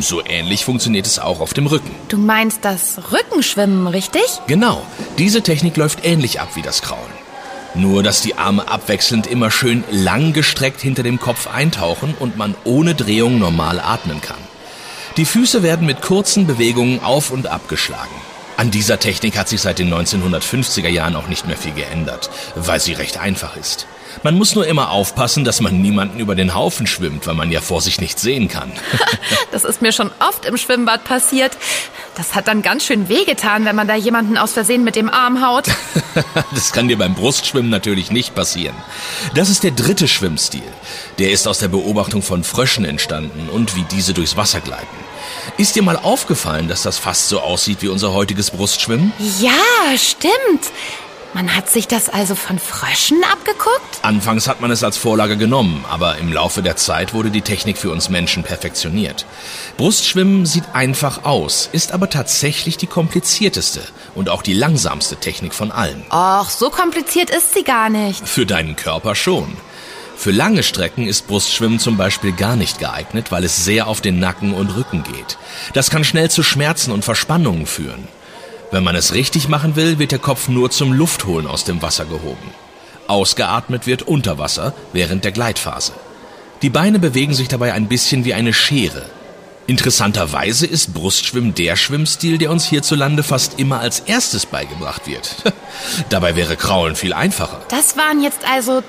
So 0.00 0.24
ähnlich 0.24 0.64
funktioniert 0.64 1.06
es 1.06 1.18
auch 1.18 1.40
auf 1.40 1.54
dem 1.54 1.66
Rücken. 1.66 1.90
Du 2.08 2.18
meinst 2.18 2.64
das 2.64 3.00
Rückenschwimmen, 3.12 3.86
richtig? 3.86 4.22
Genau, 4.46 4.82
diese 5.18 5.42
Technik 5.42 5.76
läuft 5.76 6.04
ähnlich 6.04 6.40
ab 6.40 6.50
wie 6.54 6.62
das 6.62 6.82
Kraulen. 6.82 7.25
Nur, 7.76 8.02
dass 8.02 8.22
die 8.22 8.36
Arme 8.36 8.68
abwechselnd 8.68 9.26
immer 9.26 9.50
schön 9.50 9.84
lang 9.90 10.32
gestreckt 10.32 10.80
hinter 10.80 11.02
dem 11.02 11.20
Kopf 11.20 11.46
eintauchen 11.46 12.14
und 12.18 12.36
man 12.36 12.54
ohne 12.64 12.94
Drehung 12.94 13.38
normal 13.38 13.80
atmen 13.80 14.20
kann. 14.22 14.40
Die 15.18 15.26
Füße 15.26 15.62
werden 15.62 15.86
mit 15.86 16.00
kurzen 16.00 16.46
Bewegungen 16.46 17.00
auf 17.02 17.30
und 17.30 17.46
abgeschlagen. 17.46 18.14
An 18.56 18.70
dieser 18.70 18.98
Technik 18.98 19.36
hat 19.36 19.48
sich 19.48 19.60
seit 19.60 19.78
den 19.78 19.92
1950er 19.92 20.88
Jahren 20.88 21.14
auch 21.14 21.28
nicht 21.28 21.46
mehr 21.46 21.56
viel 21.56 21.72
geändert, 21.72 22.30
weil 22.54 22.80
sie 22.80 22.94
recht 22.94 23.18
einfach 23.18 23.56
ist. 23.56 23.86
Man 24.22 24.34
muss 24.34 24.54
nur 24.54 24.66
immer 24.66 24.90
aufpassen, 24.90 25.44
dass 25.44 25.60
man 25.60 25.80
niemanden 25.80 26.20
über 26.20 26.34
den 26.34 26.54
Haufen 26.54 26.86
schwimmt, 26.86 27.26
weil 27.26 27.34
man 27.34 27.52
ja 27.52 27.60
vor 27.60 27.82
sich 27.82 28.00
nichts 28.00 28.22
sehen 28.22 28.48
kann. 28.48 28.72
das 29.52 29.64
ist 29.64 29.82
mir 29.82 29.92
schon 29.92 30.10
oft 30.26 30.46
im 30.46 30.56
Schwimmbad 30.56 31.04
passiert. 31.04 31.56
Das 32.16 32.34
hat 32.34 32.48
dann 32.48 32.62
ganz 32.62 32.84
schön 32.84 33.10
wehgetan, 33.10 33.66
wenn 33.66 33.76
man 33.76 33.88
da 33.88 33.94
jemanden 33.94 34.38
aus 34.38 34.52
Versehen 34.52 34.84
mit 34.84 34.96
dem 34.96 35.10
Arm 35.10 35.46
haut. 35.46 35.66
das 36.54 36.72
kann 36.72 36.88
dir 36.88 36.96
beim 36.96 37.14
Brustschwimmen 37.14 37.70
natürlich 37.70 38.10
nicht 38.10 38.34
passieren. 38.34 38.76
Das 39.34 39.50
ist 39.50 39.64
der 39.64 39.72
dritte 39.72 40.08
Schwimmstil. 40.08 40.62
Der 41.18 41.30
ist 41.30 41.46
aus 41.46 41.58
der 41.58 41.68
Beobachtung 41.68 42.22
von 42.22 42.42
Fröschen 42.42 42.86
entstanden 42.86 43.50
und 43.50 43.76
wie 43.76 43.84
diese 43.90 44.14
durchs 44.14 44.36
Wasser 44.36 44.60
gleiten. 44.60 45.05
Ist 45.58 45.74
dir 45.74 45.82
mal 45.82 45.96
aufgefallen, 45.96 46.68
dass 46.68 46.82
das 46.82 46.98
fast 46.98 47.30
so 47.30 47.40
aussieht 47.40 47.80
wie 47.80 47.88
unser 47.88 48.12
heutiges 48.12 48.50
Brustschwimmen? 48.50 49.10
Ja, 49.40 49.96
stimmt. 49.96 50.70
Man 51.32 51.56
hat 51.56 51.70
sich 51.70 51.88
das 51.88 52.10
also 52.10 52.34
von 52.34 52.58
Fröschen 52.58 53.22
abgeguckt? 53.32 54.00
Anfangs 54.02 54.48
hat 54.48 54.60
man 54.60 54.70
es 54.70 54.84
als 54.84 54.98
Vorlage 54.98 55.38
genommen, 55.38 55.82
aber 55.88 56.18
im 56.18 56.30
Laufe 56.30 56.62
der 56.62 56.76
Zeit 56.76 57.14
wurde 57.14 57.30
die 57.30 57.40
Technik 57.40 57.78
für 57.78 57.90
uns 57.90 58.10
Menschen 58.10 58.42
perfektioniert. 58.42 59.24
Brustschwimmen 59.78 60.44
sieht 60.44 60.64
einfach 60.74 61.24
aus, 61.24 61.70
ist 61.72 61.92
aber 61.92 62.10
tatsächlich 62.10 62.76
die 62.76 62.86
komplizierteste 62.86 63.80
und 64.14 64.28
auch 64.28 64.42
die 64.42 64.54
langsamste 64.54 65.16
Technik 65.16 65.54
von 65.54 65.72
allen. 65.72 66.04
Och, 66.10 66.50
so 66.50 66.68
kompliziert 66.68 67.30
ist 67.30 67.54
sie 67.54 67.64
gar 67.64 67.88
nicht. 67.88 68.28
Für 68.28 68.44
deinen 68.44 68.76
Körper 68.76 69.14
schon. 69.14 69.56
Für 70.16 70.30
lange 70.30 70.62
Strecken 70.62 71.06
ist 71.06 71.28
Brustschwimmen 71.28 71.78
zum 71.78 71.96
Beispiel 71.96 72.32
gar 72.32 72.56
nicht 72.56 72.78
geeignet, 72.78 73.30
weil 73.30 73.44
es 73.44 73.64
sehr 73.64 73.86
auf 73.86 74.00
den 74.00 74.18
Nacken 74.18 74.54
und 74.54 74.74
Rücken 74.74 75.04
geht. 75.04 75.38
Das 75.74 75.90
kann 75.90 76.04
schnell 76.04 76.30
zu 76.30 76.42
Schmerzen 76.42 76.90
und 76.90 77.04
Verspannungen 77.04 77.66
führen. 77.66 78.08
Wenn 78.72 78.82
man 78.82 78.96
es 78.96 79.12
richtig 79.12 79.48
machen 79.48 79.76
will, 79.76 79.98
wird 79.98 80.12
der 80.12 80.18
Kopf 80.18 80.48
nur 80.48 80.70
zum 80.70 80.92
Luftholen 80.92 81.46
aus 81.46 81.64
dem 81.64 81.82
Wasser 81.82 82.06
gehoben. 82.06 82.50
Ausgeatmet 83.06 83.86
wird 83.86 84.02
unter 84.02 84.38
Wasser 84.38 84.74
während 84.92 85.24
der 85.24 85.32
Gleitphase. 85.32 85.92
Die 86.62 86.70
Beine 86.70 86.98
bewegen 86.98 87.34
sich 87.34 87.48
dabei 87.48 87.74
ein 87.74 87.86
bisschen 87.86 88.24
wie 88.24 88.34
eine 88.34 88.52
Schere. 88.52 89.02
Interessanterweise 89.68 90.66
ist 90.66 90.94
Brustschwimmen 90.94 91.54
der 91.54 91.76
Schwimmstil, 91.76 92.38
der 92.38 92.50
uns 92.50 92.64
hierzulande 92.64 93.22
fast 93.22 93.58
immer 93.58 93.80
als 93.80 94.00
erstes 94.00 94.46
beigebracht 94.46 95.06
wird. 95.06 95.36
dabei 96.08 96.36
wäre 96.36 96.56
Kraulen 96.56 96.96
viel 96.96 97.12
einfacher. 97.12 97.60
Das 97.68 97.96
waren 97.96 98.22
jetzt 98.22 98.48
also 98.48 98.82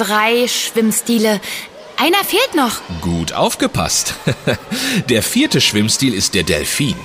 drei 0.00 0.48
Schwimmstile. 0.48 1.40
Einer 1.98 2.24
fehlt 2.24 2.54
noch. 2.54 2.80
Gut 3.02 3.34
aufgepasst. 3.34 4.14
Der 5.10 5.22
vierte 5.22 5.60
Schwimmstil 5.60 6.14
ist 6.14 6.34
der 6.34 6.42
Delfin. 6.42 6.96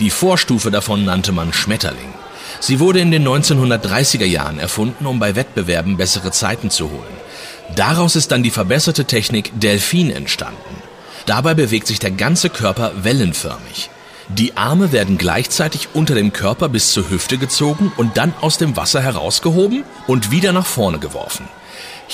Die 0.00 0.08
Vorstufe 0.08 0.70
davon 0.70 1.04
nannte 1.04 1.32
man 1.32 1.52
Schmetterling. 1.52 2.14
Sie 2.58 2.80
wurde 2.80 3.00
in 3.00 3.10
den 3.10 3.28
1930er 3.28 4.24
Jahren 4.24 4.58
erfunden, 4.58 5.04
um 5.04 5.18
bei 5.18 5.36
Wettbewerben 5.36 5.98
bessere 5.98 6.30
Zeiten 6.30 6.70
zu 6.70 6.90
holen. 6.90 7.16
Daraus 7.76 8.16
ist 8.16 8.30
dann 8.30 8.42
die 8.42 8.50
verbesserte 8.50 9.04
Technik 9.04 9.50
Delfin 9.60 10.10
entstanden. 10.10 10.82
Dabei 11.26 11.52
bewegt 11.52 11.86
sich 11.86 11.98
der 11.98 12.12
ganze 12.12 12.48
Körper 12.48 12.92
wellenförmig. 13.02 13.90
Die 14.28 14.56
Arme 14.56 14.92
werden 14.92 15.18
gleichzeitig 15.18 15.88
unter 15.92 16.14
dem 16.14 16.32
Körper 16.32 16.70
bis 16.70 16.92
zur 16.92 17.10
Hüfte 17.10 17.36
gezogen 17.36 17.92
und 17.96 18.16
dann 18.16 18.32
aus 18.40 18.56
dem 18.56 18.76
Wasser 18.76 19.02
herausgehoben 19.02 19.84
und 20.06 20.30
wieder 20.30 20.52
nach 20.52 20.66
vorne 20.66 20.98
geworfen. 20.98 21.46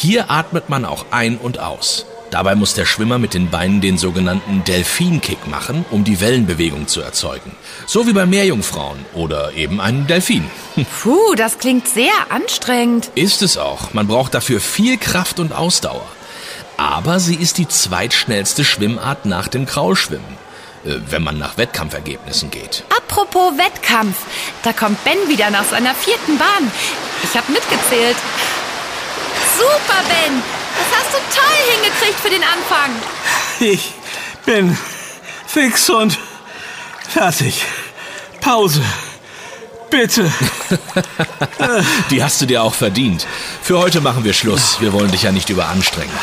Hier 0.01 0.31
atmet 0.31 0.69
man 0.69 0.85
auch 0.85 1.07
ein 1.11 1.39
und 1.39 1.59
aus. 1.59 2.07
Dabei 2.31 2.55
muss 2.55 2.73
der 2.73 2.85
Schwimmer 2.85 3.19
mit 3.19 3.35
den 3.35 3.51
Beinen 3.51 3.81
den 3.81 3.99
sogenannten 3.99 4.63
Delfinkick 4.63 5.49
machen, 5.49 5.85
um 5.91 6.05
die 6.05 6.21
Wellenbewegung 6.21 6.87
zu 6.87 7.01
erzeugen. 7.01 7.51
So 7.85 8.07
wie 8.07 8.13
bei 8.13 8.25
Meerjungfrauen 8.25 9.05
oder 9.13 9.55
eben 9.55 9.81
einem 9.81 10.07
Delfin. 10.07 10.49
Puh, 11.03 11.35
das 11.35 11.59
klingt 11.59 11.89
sehr 11.89 12.13
anstrengend. 12.29 13.11
Ist 13.17 13.43
es 13.43 13.59
auch. 13.59 13.93
Man 13.93 14.07
braucht 14.07 14.35
dafür 14.35 14.61
viel 14.61 14.99
Kraft 14.99 15.41
und 15.41 15.53
Ausdauer. 15.53 16.07
Aber 16.77 17.19
sie 17.19 17.35
ist 17.35 17.59
die 17.59 17.67
zweitschnellste 17.67 18.65
Schwimmart 18.65 19.27
nach 19.27 19.49
dem 19.49 19.67
Kraulschwimmen 19.67 20.39
äh, 20.85 20.95
wenn 21.11 21.25
man 21.25 21.39
nach 21.39 21.59
Wettkampfergebnissen 21.59 22.53
geht. 22.53 22.85
Apropos 22.97 23.59
Wettkampf, 23.59 24.17
da 24.63 24.73
kommt 24.73 25.03
Ben 25.03 25.19
wieder 25.27 25.51
nach 25.51 25.65
seiner 25.65 25.93
vierten 25.93 26.39
Bahn. 26.39 26.71
Ich 27.25 27.37
habe 27.37 27.51
mitgezählt. 27.51 28.17
Super, 29.59 30.03
Ben! 30.09 30.41
Das 30.79 31.01
hast 31.01 31.13
du 31.13 31.19
toll 31.35 31.75
hingekriegt 31.75 32.21
für 32.21 32.31
den 32.31 32.43
Anfang. 32.45 32.93
Ich 33.59 33.93
bin 34.47 34.79
fix 35.47 35.91
und 35.91 36.17
fertig. 37.09 37.65
Pause. 38.41 38.83
Bitte. 39.91 40.31
Die 42.11 42.23
hast 42.23 42.41
du 42.41 42.47
dir 42.47 42.63
auch 42.63 42.75
verdient. 42.75 43.27
Für 43.61 43.79
heute 43.79 44.01
machen 44.01 44.23
wir 44.23 44.33
Schluss. 44.33 44.81
Wir 44.81 44.93
wollen 44.93 45.11
dich 45.11 45.25
ja 45.25 45.33
nicht 45.33 45.51
überanstrengen. 45.51 46.15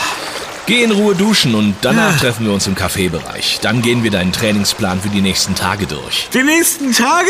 Geh 0.65 0.83
in 0.83 0.91
Ruhe 0.91 1.13
duschen 1.13 1.55
und 1.55 1.75
danach 1.81 2.17
treffen 2.17 2.45
wir 2.45 2.53
uns 2.53 2.67
im 2.67 2.75
Kaffeebereich. 2.75 3.59
Dann 3.61 3.81
gehen 3.81 4.03
wir 4.03 4.11
deinen 4.11 4.31
Trainingsplan 4.31 5.01
für 5.01 5.09
die 5.09 5.21
nächsten 5.21 5.55
Tage 5.55 5.87
durch. 5.87 6.29
Die 6.33 6.41
nächsten 6.41 6.93
Tage? 6.93 7.29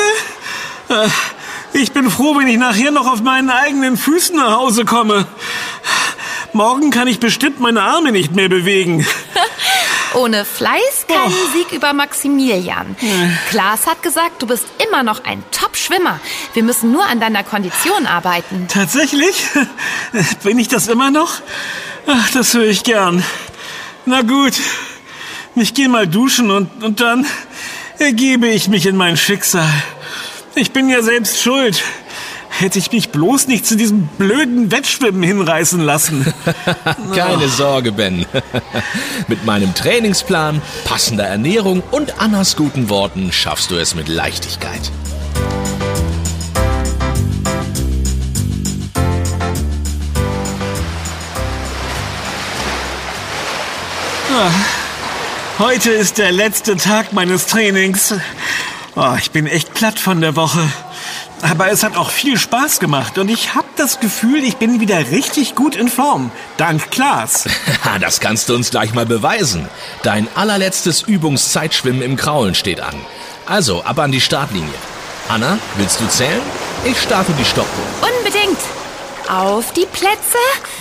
Ich 1.77 1.91
bin 1.91 2.09
froh, 2.09 2.37
wenn 2.37 2.47
ich 2.47 2.57
nachher 2.57 2.89
noch 2.89 3.05
auf 3.05 3.21
meinen 3.21 3.49
eigenen 3.49 3.97
Füßen 3.97 4.37
nach 4.37 4.59
Hause 4.59 4.85
komme. 4.85 5.27
Morgen 6.53 6.89
kann 6.89 7.09
ich 7.09 7.19
bestimmt 7.19 7.59
meine 7.59 7.81
Arme 7.81 8.13
nicht 8.13 8.33
mehr 8.33 8.47
bewegen. 8.47 9.05
Ohne 10.13 10.45
Fleiß 10.45 11.05
kein 11.05 11.17
oh. 11.27 11.51
Sieg 11.53 11.73
über 11.73 11.91
Maximilian. 11.91 12.95
Klaas 13.49 13.87
hat 13.87 14.01
gesagt, 14.01 14.41
du 14.41 14.47
bist 14.47 14.63
immer 14.87 15.03
noch 15.03 15.25
ein 15.25 15.43
Top-Schwimmer. 15.51 16.21
Wir 16.53 16.63
müssen 16.63 16.93
nur 16.93 17.05
an 17.05 17.19
deiner 17.19 17.43
Kondition 17.43 18.05
arbeiten. 18.05 18.69
Tatsächlich? 18.69 19.43
Bin 20.43 20.57
ich 20.57 20.69
das 20.69 20.87
immer 20.87 21.11
noch? 21.11 21.41
Ach, 22.07 22.31
das 22.31 22.53
höre 22.53 22.67
ich 22.67 22.85
gern. 22.85 23.21
Na 24.05 24.21
gut, 24.21 24.53
ich 25.55 25.73
gehe 25.73 25.89
mal 25.89 26.07
duschen 26.07 26.51
und, 26.51 26.85
und 26.85 27.01
dann 27.01 27.27
ergebe 27.99 28.47
ich 28.47 28.69
mich 28.69 28.85
in 28.85 28.95
mein 28.95 29.17
Schicksal. 29.17 29.69
Ich 30.57 30.71
bin 30.71 30.87
ja 30.87 31.01
selbst 31.03 31.41
schuld. 31.41 31.83
Hätte 32.49 32.79
ich 32.79 32.89
mich 32.89 33.09
bloß 33.09 33.47
nicht 33.47 33.65
zu 33.65 33.75
diesem 33.75 34.07
blöden 34.07 34.71
Wettschwimmen 34.71 35.21
hinreißen 35.21 35.81
lassen. 35.81 36.33
Keine. 37.13 37.49
Sorge, 37.49 37.91
Ben. 37.91 38.25
mit 39.27 39.43
meinem 39.45 39.75
Trainingsplan, 39.75 40.61
passender 40.85 41.25
Ernährung 41.25 41.83
und 41.91 42.21
Annas 42.21 42.55
guten 42.55 42.89
Worten 42.89 43.33
schaffst 43.33 43.69
du 43.69 43.75
es 43.75 43.95
mit 43.95 44.07
Leichtigkeit. 44.07 44.79
Ah, 54.33 54.51
heute 55.59 55.91
ist 55.91 56.17
der 56.17 56.31
letzte 56.31 56.77
Tag 56.77 57.11
meines 57.11 57.45
Trainings. 57.47 58.13
Oh, 58.97 59.15
ich 59.19 59.31
bin 59.31 59.45
echt 59.45 59.73
platt 59.73 59.99
von 59.99 60.21
der 60.21 60.37
Woche. 60.37 60.61
Aber 61.41 61.69
es 61.69 61.83
hat 61.83 61.97
auch 61.97 62.11
viel 62.11 62.39
Spaß 62.39 62.79
gemacht 62.79 63.17
und 63.17 63.27
ich 63.27 63.53
habe 63.53 63.67
das 63.75 63.99
Gefühl, 63.99 64.41
ich 64.41 64.55
bin 64.55 64.79
wieder 64.79 65.11
richtig 65.11 65.53
gut 65.53 65.75
in 65.75 65.89
Form. 65.89 66.31
Dank 66.55 66.91
Klaas. 66.91 67.43
das 67.99 68.21
kannst 68.21 68.47
du 68.47 68.55
uns 68.55 68.71
gleich 68.71 68.93
mal 68.93 69.05
beweisen. 69.05 69.67
Dein 70.01 70.29
allerletztes 70.35 71.01
Übungszeitschwimmen 71.01 72.01
im 72.01 72.15
Kraulen 72.15 72.55
steht 72.55 72.79
an. 72.79 72.95
Also, 73.45 73.83
ab 73.83 73.99
an 73.99 74.13
die 74.13 74.21
Startlinie. 74.21 74.73
Anna, 75.27 75.59
willst 75.75 75.99
du 75.99 76.07
zählen? 76.07 76.41
Ich 76.85 76.99
starte 77.01 77.33
die 77.33 77.45
Stoppuhr. 77.45 77.85
Unbedingt. 78.17 78.59
Auf 79.27 79.73
die 79.73 79.87
Plätze. 79.87 80.37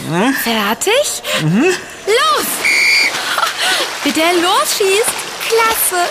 Na? 0.08 0.32
Fertig. 0.42 1.22
Mhm. 1.42 1.64
Los! 1.64 2.46
Wie 4.04 4.12
der 4.12 4.34
losschießt. 4.34 5.23
Klasse. 5.54 6.02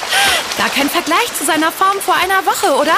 Gar 0.57 0.69
kein 0.69 0.89
Vergleich 0.89 1.33
zu 1.37 1.45
seiner 1.45 1.71
Form 1.71 1.99
vor 1.99 2.15
einer 2.15 2.45
Woche, 2.45 2.73
oder? 2.75 2.95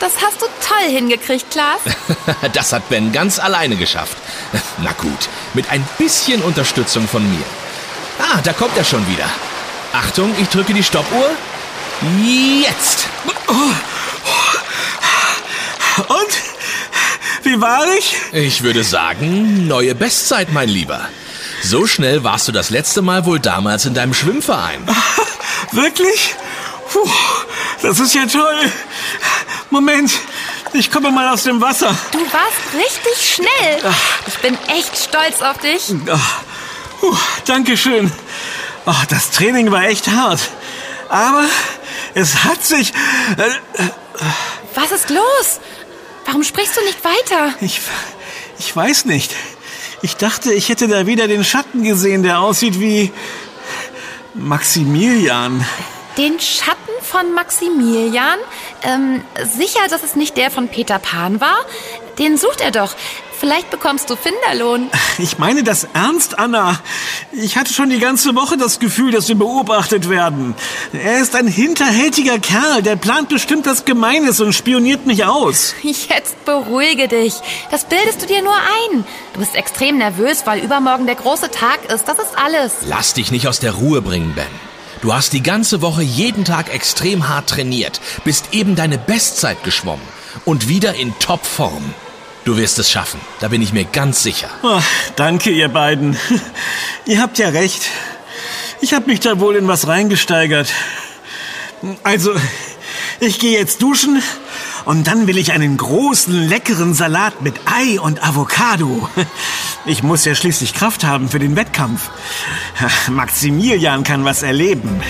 Das 0.00 0.12
hast 0.22 0.42
du 0.42 0.46
toll 0.46 0.90
hingekriegt, 0.90 1.50
Klaas. 1.50 1.80
das 2.52 2.72
hat 2.72 2.88
Ben 2.88 3.12
ganz 3.12 3.38
alleine 3.38 3.76
geschafft. 3.76 4.16
Na 4.78 4.92
gut, 4.92 5.28
mit 5.54 5.70
ein 5.70 5.86
bisschen 5.98 6.42
Unterstützung 6.42 7.08
von 7.08 7.22
mir. 7.30 7.44
Ah, 8.18 8.40
da 8.42 8.52
kommt 8.52 8.76
er 8.76 8.84
schon 8.84 9.06
wieder. 9.08 9.28
Achtung, 9.92 10.34
ich 10.40 10.48
drücke 10.48 10.74
die 10.74 10.82
Stoppuhr. 10.82 11.30
Jetzt. 12.22 13.06
Und? 16.08 16.42
Wie 17.44 17.60
war 17.60 17.86
ich? 17.94 18.16
Ich 18.32 18.62
würde 18.62 18.82
sagen, 18.82 19.68
neue 19.68 19.94
Bestzeit, 19.94 20.52
mein 20.52 20.68
Lieber. 20.68 21.08
So 21.62 21.86
schnell 21.86 22.24
warst 22.24 22.48
du 22.48 22.52
das 22.52 22.70
letzte 22.70 23.02
Mal 23.02 23.24
wohl 23.26 23.38
damals 23.40 23.86
in 23.86 23.94
deinem 23.94 24.14
Schwimmverein. 24.14 24.86
Wirklich? 25.72 26.34
Puh, 26.92 27.08
das 27.82 27.98
ist 28.00 28.14
ja 28.14 28.26
toll. 28.26 28.70
Moment, 29.70 30.10
ich 30.72 30.90
komme 30.90 31.10
mal 31.10 31.28
aus 31.32 31.44
dem 31.44 31.60
Wasser. 31.60 31.94
Du 32.12 32.18
warst 32.18 32.74
richtig 32.74 33.34
schnell. 33.34 33.92
Ich 34.26 34.38
bin 34.38 34.56
echt 34.68 34.96
stolz 34.96 35.42
auf 35.42 35.58
dich. 35.58 35.92
Puh, 37.00 37.16
Dankeschön. 37.46 38.12
Oh, 38.86 38.92
das 39.08 39.30
Training 39.30 39.70
war 39.70 39.84
echt 39.84 40.08
hart. 40.08 40.40
Aber 41.08 41.44
es 42.14 42.44
hat 42.44 42.64
sich... 42.64 42.92
Äh, 43.36 43.42
äh, 43.82 43.88
Was 44.74 44.92
ist 44.92 45.10
los? 45.10 45.60
Warum 46.26 46.42
sprichst 46.42 46.76
du 46.76 46.80
nicht 46.82 47.02
weiter? 47.04 47.54
Ich, 47.60 47.80
ich 48.58 48.74
weiß 48.74 49.06
nicht. 49.06 49.32
Ich 50.04 50.18
dachte, 50.18 50.52
ich 50.52 50.68
hätte 50.68 50.86
da 50.86 51.06
wieder 51.06 51.28
den 51.28 51.44
Schatten 51.44 51.82
gesehen, 51.82 52.22
der 52.22 52.38
aussieht 52.40 52.78
wie 52.78 53.10
Maximilian. 54.34 55.64
Den 56.18 56.38
Schatten 56.38 56.92
von 57.00 57.32
Maximilian? 57.32 58.38
Ähm, 58.82 59.24
sicher, 59.56 59.80
dass 59.88 60.02
es 60.02 60.14
nicht 60.14 60.36
der 60.36 60.50
von 60.50 60.68
Peter 60.68 60.98
Pan 60.98 61.40
war? 61.40 61.56
Den 62.18 62.36
sucht 62.36 62.60
er 62.60 62.70
doch. 62.70 62.94
Vielleicht 63.44 63.68
bekommst 63.68 64.08
du 64.08 64.16
Finderlohn. 64.16 64.88
Ich 65.18 65.38
meine 65.38 65.62
das 65.62 65.86
ernst, 65.92 66.38
Anna. 66.38 66.80
Ich 67.30 67.56
hatte 67.56 67.72
schon 67.72 67.90
die 67.90 68.00
ganze 68.00 68.34
Woche 68.34 68.56
das 68.56 68.80
Gefühl, 68.80 69.12
dass 69.12 69.28
wir 69.28 69.36
beobachtet 69.36 70.08
werden. 70.08 70.54
Er 70.92 71.20
ist 71.20 71.36
ein 71.36 71.46
hinterhältiger 71.46 72.38
Kerl, 72.38 72.82
der 72.82 72.96
plant 72.96 73.28
bestimmt 73.28 73.66
was 73.66 73.84
Gemeines 73.84 74.40
und 74.40 74.54
spioniert 74.54 75.06
mich 75.06 75.24
aus. 75.26 75.74
Jetzt 75.82 76.42
beruhige 76.46 77.06
dich. 77.06 77.34
Das 77.70 77.84
bildest 77.84 78.22
du 78.22 78.26
dir 78.26 78.42
nur 78.42 78.56
ein. 78.56 79.04
Du 79.34 79.40
bist 79.40 79.54
extrem 79.54 79.98
nervös, 79.98 80.46
weil 80.46 80.64
übermorgen 80.64 81.04
der 81.04 81.16
große 81.16 81.50
Tag 81.50 81.84
ist. 81.92 82.08
Das 82.08 82.18
ist 82.18 82.36
alles. 82.42 82.72
Lass 82.88 83.12
dich 83.12 83.30
nicht 83.30 83.46
aus 83.46 83.60
der 83.60 83.72
Ruhe 83.72 84.00
bringen, 84.00 84.32
Ben. 84.34 84.46
Du 85.02 85.12
hast 85.12 85.34
die 85.34 85.42
ganze 85.42 85.82
Woche 85.82 86.02
jeden 86.02 86.46
Tag 86.46 86.72
extrem 86.74 87.28
hart 87.28 87.50
trainiert, 87.50 88.00
bist 88.24 88.46
eben 88.52 88.74
deine 88.74 88.96
Bestzeit 88.96 89.62
geschwommen 89.64 90.08
und 90.46 90.68
wieder 90.68 90.94
in 90.94 91.16
Topform. 91.18 91.94
Du 92.44 92.58
wirst 92.58 92.78
es 92.78 92.90
schaffen, 92.90 93.20
da 93.40 93.48
bin 93.48 93.62
ich 93.62 93.72
mir 93.72 93.84
ganz 93.84 94.22
sicher. 94.22 94.50
Oh, 94.62 94.80
danke, 95.16 95.50
ihr 95.50 95.68
beiden. 95.68 96.16
Ihr 97.06 97.20
habt 97.20 97.38
ja 97.38 97.48
recht. 97.48 97.82
Ich 98.82 98.92
habe 98.92 99.06
mich 99.06 99.20
da 99.20 99.40
wohl 99.40 99.56
in 99.56 99.66
was 99.66 99.86
reingesteigert. 99.86 100.70
Also, 102.02 102.34
ich 103.20 103.38
gehe 103.38 103.58
jetzt 103.58 103.80
duschen 103.80 104.22
und 104.84 105.06
dann 105.06 105.26
will 105.26 105.38
ich 105.38 105.52
einen 105.52 105.78
großen, 105.78 106.48
leckeren 106.48 106.92
Salat 106.92 107.40
mit 107.40 107.54
Ei 107.66 107.98
und 108.00 108.22
Avocado. 108.22 109.08
Ich 109.86 110.02
muss 110.02 110.24
ja 110.24 110.34
schließlich 110.34 110.72
Kraft 110.72 111.04
haben 111.04 111.28
für 111.28 111.38
den 111.38 111.56
Wettkampf. 111.56 112.08
Maximilian 113.10 114.02
kann 114.02 114.24
was 114.24 114.42
erleben. 114.42 115.02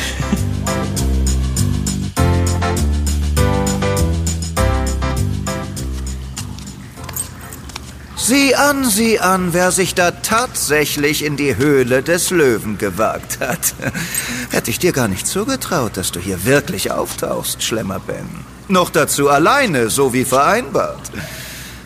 Sieh 8.26 8.54
an, 8.54 8.88
sieh 8.88 9.18
an, 9.18 9.52
wer 9.52 9.70
sich 9.70 9.94
da 9.94 10.10
tatsächlich 10.10 11.22
in 11.22 11.36
die 11.36 11.58
Höhle 11.58 12.02
des 12.02 12.30
Löwen 12.30 12.78
gewagt 12.78 13.38
hat. 13.40 13.74
Hätte 14.50 14.70
ich 14.70 14.78
dir 14.78 14.92
gar 14.92 15.08
nicht 15.08 15.26
zugetraut, 15.26 15.98
dass 15.98 16.10
du 16.10 16.20
hier 16.20 16.46
wirklich 16.46 16.90
auftauchst, 16.90 17.62
Schlemmer 17.62 18.00
Ben. 18.00 18.26
Noch 18.68 18.88
dazu 18.88 19.28
alleine, 19.28 19.90
so 19.90 20.14
wie 20.14 20.24
vereinbart. 20.24 21.02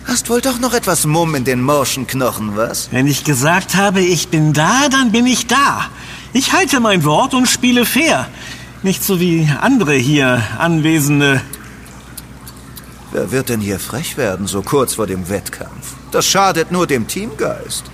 Hast 0.05 0.31
wohl 0.31 0.41
doch 0.41 0.61
noch 0.61 0.75
etwas 0.75 1.07
Mumm 1.07 1.35
in 1.35 1.43
den 1.43 1.61
morschen 1.61 2.07
Knochen, 2.07 2.57
was? 2.57 2.89
Wenn 2.93 3.09
ich 3.09 3.25
gesagt 3.25 3.75
habe, 3.75 4.01
ich 4.01 4.29
bin 4.29 4.53
da, 4.53 4.89
dann 4.89 5.11
bin 5.11 5.27
ich 5.27 5.49
da. 5.49 5.91
Ich 6.33 6.53
halte 6.53 6.79
mein 6.79 7.03
Wort 7.03 7.35
und 7.35 7.49
spiele 7.49 7.85
fair. 7.85 8.29
Nicht 8.85 9.03
so 9.03 9.19
wie 9.19 9.51
andere 9.61 9.95
hier 9.95 10.41
Anwesende. 10.59 11.41
Wer 13.11 13.33
wird 13.33 13.49
denn 13.49 13.61
hier 13.61 13.81
frech 13.81 14.17
werden, 14.17 14.47
so 14.47 14.63
kurz 14.63 14.95
vor 14.95 15.09
dem 15.09 15.29
Wettkampf? 15.29 15.98
Das 16.11 16.27
schadet 16.27 16.73
nur 16.73 16.87
dem 16.87 17.07
Teamgeist. 17.07 17.85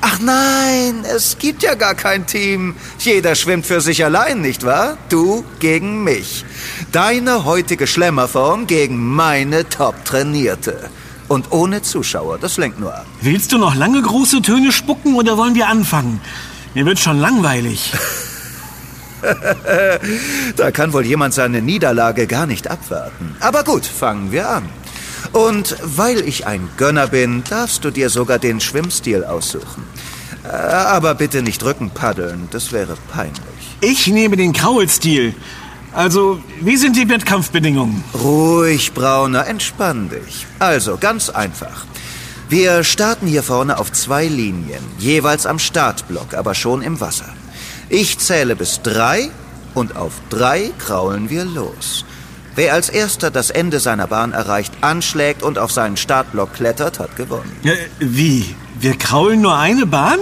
Ach 0.00 0.18
nein, 0.20 1.04
es 1.04 1.38
gibt 1.38 1.62
ja 1.62 1.74
gar 1.74 1.94
kein 1.94 2.26
Team. 2.26 2.76
Jeder 2.98 3.34
schwimmt 3.34 3.66
für 3.66 3.80
sich 3.80 4.04
allein, 4.04 4.40
nicht 4.40 4.64
wahr? 4.64 4.96
Du 5.08 5.44
gegen 5.60 6.04
mich. 6.04 6.44
Deine 6.92 7.44
heutige 7.44 7.86
Schlemmerform 7.86 8.66
gegen 8.66 9.14
meine 9.14 9.68
top-trainierte. 9.68 10.90
Und 11.28 11.50
ohne 11.50 11.82
Zuschauer, 11.82 12.38
das 12.38 12.56
lenkt 12.56 12.78
nur 12.78 12.94
ab. 12.94 13.06
Willst 13.20 13.52
du 13.52 13.58
noch 13.58 13.74
lange 13.74 14.00
große 14.00 14.42
Töne 14.42 14.70
spucken 14.70 15.14
oder 15.16 15.36
wollen 15.36 15.54
wir 15.54 15.66
anfangen? 15.68 16.20
Mir 16.74 16.86
wird 16.86 16.98
schon 17.00 17.18
langweilig. 17.18 17.92
da 20.56 20.70
kann 20.70 20.92
wohl 20.92 21.04
jemand 21.04 21.34
seine 21.34 21.60
Niederlage 21.62 22.26
gar 22.26 22.46
nicht 22.46 22.70
abwarten. 22.70 23.34
Aber 23.40 23.64
gut, 23.64 23.84
fangen 23.84 24.30
wir 24.30 24.48
an. 24.48 24.68
Und 25.32 25.76
weil 25.82 26.20
ich 26.20 26.46
ein 26.46 26.68
Gönner 26.76 27.08
bin, 27.08 27.44
darfst 27.48 27.84
du 27.84 27.90
dir 27.90 28.10
sogar 28.10 28.38
den 28.38 28.60
Schwimmstil 28.60 29.24
aussuchen. 29.24 29.84
Äh, 30.44 30.48
Aber 30.48 31.14
bitte 31.14 31.42
nicht 31.42 31.64
Rücken 31.64 31.90
paddeln, 31.90 32.48
das 32.50 32.72
wäre 32.72 32.96
peinlich. 33.12 33.40
Ich 33.80 34.06
nehme 34.06 34.36
den 34.36 34.52
Kraulstil. 34.52 35.34
Also, 35.92 36.40
wie 36.60 36.76
sind 36.76 36.96
die 36.96 37.08
Wettkampfbedingungen? 37.08 38.04
Ruhig, 38.22 38.92
Brauner, 38.92 39.46
entspann 39.46 40.10
dich. 40.10 40.46
Also, 40.58 40.98
ganz 40.98 41.30
einfach. 41.30 41.86
Wir 42.48 42.84
starten 42.84 43.26
hier 43.26 43.42
vorne 43.42 43.78
auf 43.78 43.90
zwei 43.92 44.26
Linien, 44.26 44.84
jeweils 44.98 45.46
am 45.46 45.58
Startblock, 45.58 46.34
aber 46.34 46.54
schon 46.54 46.82
im 46.82 47.00
Wasser. 47.00 47.28
Ich 47.88 48.18
zähle 48.18 48.56
bis 48.56 48.82
drei 48.82 49.30
und 49.74 49.96
auf 49.96 50.12
drei 50.30 50.70
kraulen 50.78 51.28
wir 51.30 51.44
los. 51.44 52.04
Wer 52.56 52.72
als 52.72 52.88
erster 52.88 53.30
das 53.30 53.50
Ende 53.50 53.80
seiner 53.80 54.06
Bahn 54.06 54.32
erreicht, 54.32 54.72
anschlägt 54.80 55.42
und 55.42 55.58
auf 55.58 55.70
seinen 55.70 55.98
Startblock 55.98 56.54
klettert, 56.54 56.98
hat 56.98 57.14
gewonnen. 57.14 57.54
Ja, 57.62 57.74
wie? 57.98 58.56
Wir 58.80 58.96
kraulen 58.96 59.42
nur 59.42 59.58
eine 59.58 59.84
Bahn? 59.84 60.18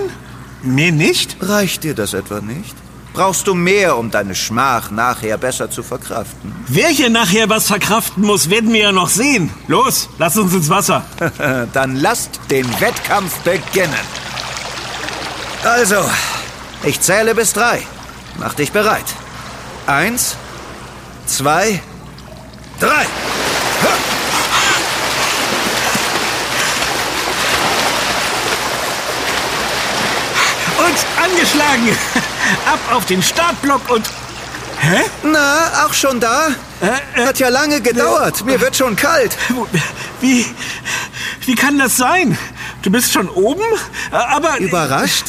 Mehr 0.65 0.91
nicht? 0.91 1.37
Reicht 1.41 1.85
dir 1.85 1.95
das 1.95 2.13
etwa 2.13 2.41
nicht? 2.41 2.75
Brauchst 3.13 3.47
du 3.47 3.55
mehr, 3.55 3.97
um 3.97 4.11
deine 4.11 4.35
Schmach 4.35 4.91
nachher 4.91 5.39
besser 5.39 5.71
zu 5.71 5.85
verkraften? 5.85 6.53
Wer 6.67 6.89
hier 6.89 7.09
nachher 7.09 7.49
was 7.49 7.69
verkraften 7.69 8.25
muss, 8.25 8.51
werden 8.51 8.73
wir 8.73 8.81
ja 8.81 8.93
noch 8.93 9.11
sehen. 9.11 9.51
Los, 9.69 10.09
lass 10.19 10.37
uns 10.37 10.53
ins 10.53 10.69
Wasser. 10.69 11.05
Dann 11.73 11.95
lasst 11.95 12.41
den 12.51 12.69
Wettkampf 12.81 13.39
beginnen. 13.43 13.95
Also, 15.63 16.03
ich 16.83 17.01
zähle 17.01 17.37
bis 17.37 17.53
drei. 17.53 17.87
Mach 18.41 18.55
dich 18.55 18.73
bereit. 18.73 19.07
Eins, 19.87 20.35
zwei, 21.27 21.75
drei. 21.75 21.94
Und 30.79 31.07
angeschlagen. 31.23 31.97
Ab 32.67 32.81
auf 32.93 33.07
den 33.07 33.23
Startblock 33.23 33.91
und... 33.91 34.09
Hä? 34.81 35.03
Na, 35.23 35.87
auch 35.87 35.95
schon 35.95 36.21
da? 36.21 36.49
Hat 37.17 37.39
ja 37.39 37.49
lange 37.49 37.81
gedauert. 37.81 38.45
Mir 38.45 38.61
wird 38.61 38.77
schon 38.77 38.97
kalt. 38.97 39.37
Wie... 40.21 40.45
Wie 41.47 41.55
kann 41.55 41.79
das 41.79 41.97
sein? 41.97 42.37
Du 42.83 42.91
bist 42.91 43.13
schon 43.13 43.29
oben? 43.29 43.63
Aber... 44.11 44.59
Überrascht? 44.59 45.27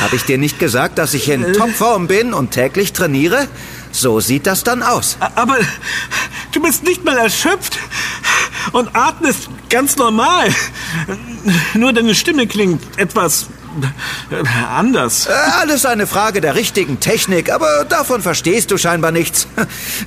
Habe 0.00 0.16
ich 0.16 0.24
dir 0.24 0.38
nicht 0.38 0.58
gesagt, 0.58 0.98
dass 0.98 1.14
ich 1.14 1.28
in 1.28 1.52
Topform 1.52 2.06
bin 2.06 2.32
und 2.32 2.52
täglich 2.52 2.92
trainiere? 2.92 3.48
So 3.92 4.20
sieht 4.20 4.46
das 4.46 4.62
dann 4.62 4.82
aus. 4.82 5.16
Aber 5.34 5.56
du 6.52 6.60
bist 6.60 6.84
nicht 6.84 7.04
mal 7.04 7.16
erschöpft 7.18 7.78
und 8.72 8.94
atmest 8.94 9.48
ganz 9.68 9.96
normal. 9.96 10.48
Nur 11.74 11.92
deine 11.92 12.14
Stimme 12.14 12.46
klingt 12.46 12.82
etwas 12.98 13.46
äh, 14.30 14.36
anders. 14.68 15.26
Äh, 15.26 15.32
Alles 15.60 15.86
eine 15.86 16.06
Frage 16.06 16.40
der 16.40 16.54
richtigen 16.54 17.00
Technik, 17.00 17.52
aber 17.52 17.84
davon 17.84 18.20
verstehst 18.22 18.70
du 18.70 18.78
scheinbar 18.78 19.12
nichts. 19.12 19.46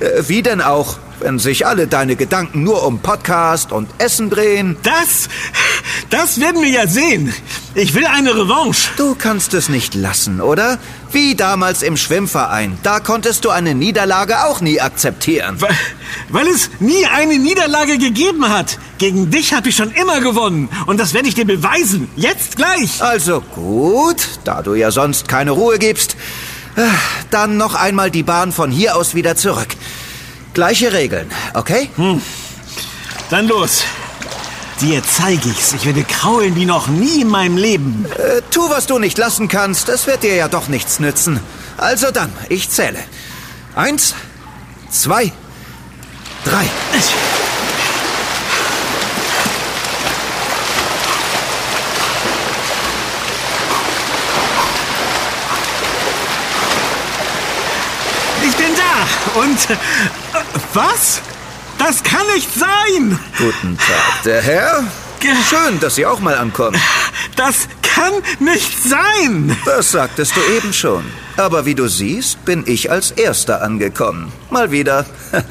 Äh, 0.00 0.22
Wie 0.28 0.42
denn 0.42 0.60
auch, 0.60 0.98
wenn 1.20 1.38
sich 1.38 1.66
alle 1.66 1.86
deine 1.86 2.16
Gedanken 2.16 2.62
nur 2.62 2.84
um 2.84 2.98
Podcast 3.00 3.72
und 3.72 3.88
Essen 3.98 4.28
drehen? 4.30 4.76
Das, 4.82 5.28
das 6.10 6.40
werden 6.40 6.62
wir 6.62 6.70
ja 6.70 6.86
sehen. 6.86 7.32
Ich 7.74 7.94
will 7.94 8.06
eine 8.06 8.34
Revanche. 8.34 8.90
Du 8.96 9.14
kannst 9.14 9.54
es 9.54 9.68
nicht 9.68 9.94
lassen, 9.94 10.40
oder? 10.40 10.78
Wie 11.10 11.34
damals 11.34 11.82
im 11.82 11.96
Schwimmverein. 11.96 12.78
Da 12.82 13.00
konntest 13.00 13.44
du 13.44 13.50
eine 13.50 13.74
Niederlage 13.74 14.44
auch 14.44 14.60
nie 14.60 14.80
akzeptieren. 14.80 15.60
Weil, 15.60 15.76
weil 16.28 16.48
es 16.48 16.70
nie 16.80 17.06
eine 17.06 17.38
Niederlage 17.38 17.98
gegeben 17.98 18.48
hat. 18.48 18.78
Gegen 18.98 19.30
dich 19.30 19.54
habe 19.54 19.68
ich 19.68 19.76
schon 19.76 19.90
immer 19.92 20.20
gewonnen. 20.20 20.68
Und 20.86 20.98
das 21.00 21.14
werde 21.14 21.28
ich 21.28 21.34
dir 21.34 21.46
beweisen. 21.46 22.08
Jetzt 22.16 22.56
gleich. 22.56 23.02
Also 23.02 23.40
gut, 23.40 24.16
da 24.44 24.62
du 24.62 24.74
ja 24.74 24.90
sonst 24.90 25.28
keine 25.28 25.52
Ruhe 25.52 25.78
gibst, 25.78 26.16
äh, 26.76 26.82
dann 27.30 27.56
noch 27.56 27.74
einmal 27.74 28.10
die 28.10 28.22
Bahn 28.22 28.52
von 28.52 28.70
hier 28.70 28.96
aus 28.96 29.14
wieder 29.14 29.36
zurück. 29.36 29.68
Gleiche 30.52 30.92
Regeln, 30.92 31.30
okay? 31.54 31.90
Dann 33.30 33.48
los. 33.48 33.84
Dir 34.84 35.02
zeige 35.02 35.48
ich's. 35.48 35.72
Ich 35.72 35.86
werde 35.86 36.04
kraulen 36.04 36.56
wie 36.56 36.66
noch 36.66 36.88
nie 36.88 37.22
in 37.22 37.28
meinem 37.28 37.56
Leben. 37.56 38.04
Äh, 38.18 38.42
tu, 38.50 38.68
was 38.68 38.86
du 38.86 38.98
nicht 38.98 39.16
lassen 39.16 39.48
kannst. 39.48 39.88
Es 39.88 40.06
wird 40.06 40.22
dir 40.22 40.34
ja 40.34 40.46
doch 40.46 40.68
nichts 40.68 41.00
nützen. 41.00 41.40
Also 41.78 42.10
dann, 42.10 42.30
ich 42.50 42.68
zähle. 42.68 42.98
Eins, 43.74 44.14
zwei, 44.90 45.32
drei. 46.44 46.66
Ich 58.46 58.56
bin 58.56 58.74
da. 58.76 59.40
Und... 59.40 59.70
Äh, 59.70 59.76
was? 60.74 61.22
Das 61.86 62.02
kann 62.02 62.26
nicht 62.34 62.48
sein! 62.50 63.18
Guten 63.36 63.76
Tag, 63.76 64.22
der 64.24 64.40
Herr. 64.40 64.84
Schön, 65.20 65.78
dass 65.80 65.96
Sie 65.96 66.06
auch 66.06 66.18
mal 66.18 66.34
ankommen. 66.34 66.80
Das 67.36 67.68
kann 67.82 68.14
nicht 68.40 68.82
sein! 68.82 69.54
Das 69.66 69.90
sagtest 69.90 70.32
du 70.34 70.40
eben 70.56 70.72
schon. 70.72 71.04
Aber 71.36 71.66
wie 71.66 71.74
du 71.74 71.86
siehst, 71.86 72.42
bin 72.46 72.64
ich 72.66 72.90
als 72.90 73.10
Erster 73.10 73.60
angekommen. 73.60 74.32
Mal 74.48 74.70
wieder. 74.70 75.04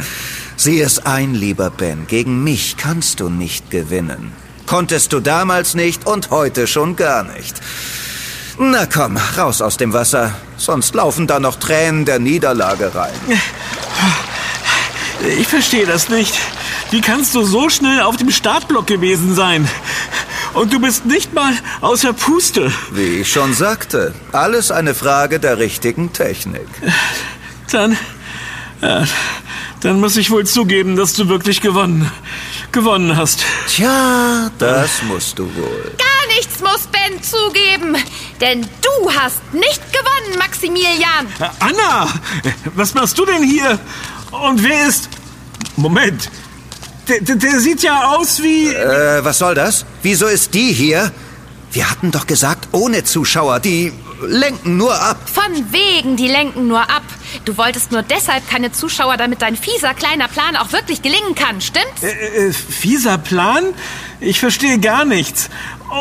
Sieh 0.56 0.82
es 0.82 1.06
ein, 1.06 1.36
lieber 1.36 1.70
Ben, 1.70 2.08
gegen 2.08 2.44
mich 2.44 2.78
kannst 2.78 3.20
du 3.20 3.30
nicht 3.30 3.70
gewinnen. 3.70 4.32
Konntest 4.66 5.14
du 5.14 5.20
damals 5.20 5.76
nicht 5.76 6.08
und 6.08 6.32
heute 6.32 6.66
schon 6.66 6.96
gar 6.96 7.26
nicht. 7.26 7.62
Na 8.58 8.88
komm, 8.88 9.18
raus 9.38 9.62
aus 9.62 9.78
dem 9.78 9.94
Wasser, 9.94 10.34
sonst 10.58 10.96
laufen 10.96 11.28
da 11.28 11.40
noch 11.40 11.58
Tränen 11.58 12.06
der 12.06 12.18
Niederlage 12.18 12.96
rein. 12.96 13.14
Ich 15.26 15.48
verstehe 15.48 15.86
das 15.86 16.10
nicht. 16.10 16.34
Wie 16.92 17.00
kannst 17.02 17.34
du 17.34 17.44
so 17.44 17.70
schnell 17.70 18.02
auf 18.02 18.18
dem 18.18 18.30
Startblock 18.30 18.88
gewesen 18.88 19.34
sein? 19.36 19.68
Und 20.54 20.74
du 20.74 20.80
bist 20.80 21.06
nicht 21.06 21.34
mal 21.34 21.54
außer 21.82 22.14
Puste. 22.14 22.72
Wie 22.92 23.22
ich 23.22 23.32
schon 23.32 23.54
sagte, 23.54 24.14
alles 24.32 24.70
eine 24.70 24.94
Frage 24.94 25.40
der 25.40 25.58
richtigen 25.58 26.12
Technik. 26.14 26.68
Dann, 27.72 27.98
ja, 28.82 29.06
dann 29.80 30.00
muss 30.00 30.18
ich 30.18 30.30
wohl 30.30 30.46
zugeben, 30.46 30.96
dass 30.96 31.14
du 31.14 31.28
wirklich 31.30 31.62
gewonnen, 31.62 32.12
gewonnen 32.72 33.18
hast. 33.18 33.44
Tja, 33.68 34.52
das 34.60 35.02
musst 35.04 35.40
du 35.40 35.46
wohl. 35.56 35.92
Gar 35.98 36.36
nichts 36.36 36.60
muss 36.60 36.88
Ben 36.92 37.24
zugeben. 37.24 37.96
Denn 38.42 38.62
du 38.62 39.12
hast 39.12 39.42
nicht 39.54 39.82
gewonnen, 39.92 40.38
Maximilian. 40.38 41.28
Äh, 41.40 41.50
Anna, 41.60 42.08
was 42.76 42.94
machst 42.94 43.18
du 43.18 43.26
denn 43.26 43.44
hier? 43.44 43.80
Und 44.32 44.62
wer 44.62 44.88
ist... 44.88 45.10
Moment, 45.84 46.30
der, 47.10 47.36
der, 47.36 47.60
sieht 47.60 47.84
ja 47.84 48.16
aus 48.16 48.42
wie... 48.42 48.68
Äh, 48.68 49.22
was 49.26 49.40
soll 49.40 49.54
das? 49.54 49.86
Wieso 50.02 50.28
ist 50.28 50.54
die 50.54 50.72
hier? 50.72 51.12
Wir 51.74 51.92
hatten 51.92 52.10
doch 52.12 52.26
gesagt, 52.26 52.70
ohne 52.72 53.04
Zuschauer. 53.04 53.60
Die 53.60 53.92
lenken 54.26 54.78
nur 54.78 54.96
ab. 54.96 55.18
Von 55.26 55.74
wegen, 55.74 56.16
die 56.16 56.30
lenken 56.30 56.70
nur 56.70 56.80
ab. 56.80 57.04
Du 57.44 57.58
wolltest 57.58 57.92
nur 57.92 58.02
deshalb 58.02 58.50
keine 58.50 58.72
Zuschauer, 58.72 59.18
damit 59.18 59.42
dein 59.42 59.58
fieser 59.58 59.94
kleiner 59.94 60.30
Plan 60.30 60.56
auch 60.56 60.72
wirklich 60.72 61.02
gelingen 61.02 61.36
kann, 61.36 61.60
stimmt's? 61.60 62.02
Äh, 62.02 62.48
äh, 62.48 62.54
fieser 62.54 63.18
Plan? 63.18 63.74
Ich 64.20 64.40
verstehe 64.40 64.80
gar 64.80 65.06
nichts. 65.06 65.50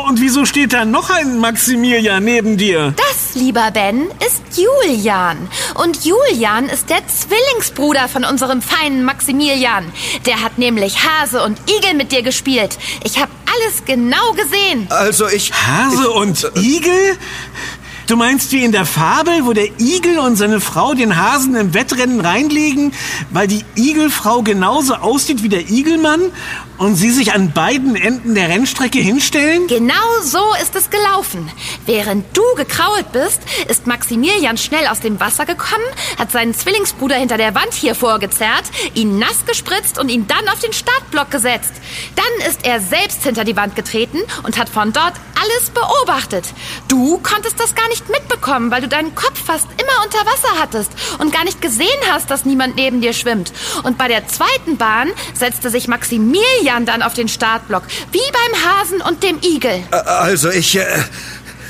Und 0.07 0.19
wieso 0.19 0.45
steht 0.45 0.73
da 0.73 0.85
noch 0.85 1.09
ein 1.09 1.37
Maximilian 1.37 2.23
neben 2.23 2.57
dir? 2.57 2.93
Das, 2.97 3.35
lieber 3.35 3.69
Ben, 3.71 4.07
ist 4.25 4.41
Julian. 4.57 5.49
Und 5.75 6.03
Julian 6.03 6.67
ist 6.67 6.89
der 6.89 7.01
Zwillingsbruder 7.07 8.07
von 8.07 8.23
unserem 8.23 8.61
feinen 8.61 9.03
Maximilian. 9.03 9.91
Der 10.25 10.41
hat 10.41 10.57
nämlich 10.57 10.97
Hase 11.03 11.43
und 11.43 11.59
Igel 11.69 11.93
mit 11.93 12.11
dir 12.11 12.23
gespielt. 12.23 12.77
Ich 13.03 13.19
habe 13.19 13.31
alles 13.45 13.85
genau 13.85 14.31
gesehen. 14.31 14.87
Also 14.89 15.27
ich... 15.27 15.53
Hase 15.53 16.09
und 16.09 16.51
Igel? 16.55 17.17
Du 18.07 18.17
meinst 18.17 18.51
wie 18.51 18.65
in 18.65 18.73
der 18.73 18.85
Fabel, 18.85 19.45
wo 19.45 19.53
der 19.53 19.79
Igel 19.79 20.19
und 20.19 20.35
seine 20.35 20.59
Frau 20.59 20.93
den 20.93 21.15
Hasen 21.15 21.55
im 21.55 21.73
Wettrennen 21.73 22.19
reinlegen, 22.19 22.93
weil 23.29 23.47
die 23.47 23.63
Igelfrau 23.75 24.41
genauso 24.41 24.95
aussieht 24.95 25.41
wie 25.41 25.49
der 25.49 25.69
Igelmann 25.69 26.21
und 26.83 26.95
sie 26.95 27.11
sich 27.11 27.33
an 27.33 27.51
beiden 27.51 27.95
Enden 27.95 28.35
der 28.35 28.49
Rennstrecke 28.49 28.99
hinstellen? 28.99 29.67
Genau 29.67 29.93
so 30.21 30.43
ist 30.61 30.75
es 30.75 30.89
gelaufen. 30.89 31.49
Während 31.85 32.25
du 32.35 32.43
gekrault 32.55 33.11
bist, 33.11 33.41
ist 33.69 33.87
Maximilian 33.87 34.57
schnell 34.57 34.87
aus 34.87 34.99
dem 34.99 35.19
Wasser 35.19 35.45
gekommen, 35.45 35.83
hat 36.19 36.31
seinen 36.31 36.53
Zwillingsbruder 36.53 37.15
hinter 37.15 37.37
der 37.37 37.55
Wand 37.55 37.73
hier 37.73 37.95
vorgezerrt, 37.95 38.65
ihn 38.93 39.17
nass 39.17 39.45
gespritzt 39.45 39.97
und 39.99 40.09
ihn 40.09 40.27
dann 40.27 40.47
auf 40.49 40.59
den 40.59 40.73
Startblock 40.73 41.31
gesetzt. 41.31 41.73
Dann 42.15 42.49
ist 42.49 42.65
er 42.65 42.79
selbst 42.79 43.23
hinter 43.23 43.43
die 43.43 43.55
Wand 43.55 43.75
getreten 43.75 44.19
und 44.43 44.57
hat 44.57 44.69
von 44.69 44.91
dort 44.93 45.13
alles 45.41 45.69
beobachtet. 45.71 46.45
Du 46.87 47.19
konntest 47.19 47.59
das 47.59 47.75
gar 47.75 47.87
nicht 47.89 48.09
mitbekommen, 48.09 48.71
weil 48.71 48.81
du 48.81 48.87
deinen 48.87 49.15
Kopf 49.15 49.43
fast 49.43 49.67
immer 49.73 50.03
unter 50.03 50.19
Wasser 50.19 50.59
hattest 50.59 50.91
und 51.19 51.33
gar 51.33 51.43
nicht 51.43 51.61
gesehen 51.61 51.87
hast, 52.11 52.29
dass 52.29 52.45
niemand 52.45 52.75
neben 52.75 53.01
dir 53.01 53.13
schwimmt. 53.13 53.51
Und 53.83 53.97
bei 53.97 54.07
der 54.07 54.27
zweiten 54.27 54.77
Bahn 54.77 55.11
setzte 55.33 55.69
sich 55.69 55.87
Maximilian 55.87 56.72
dann 56.85 57.01
auf 57.01 57.13
den 57.13 57.27
Startblock, 57.27 57.83
wie 58.11 58.19
beim 58.31 58.53
Hasen 58.65 59.01
und 59.01 59.23
dem 59.23 59.39
Igel. 59.41 59.83
Also 59.91 60.49
ich... 60.49 60.79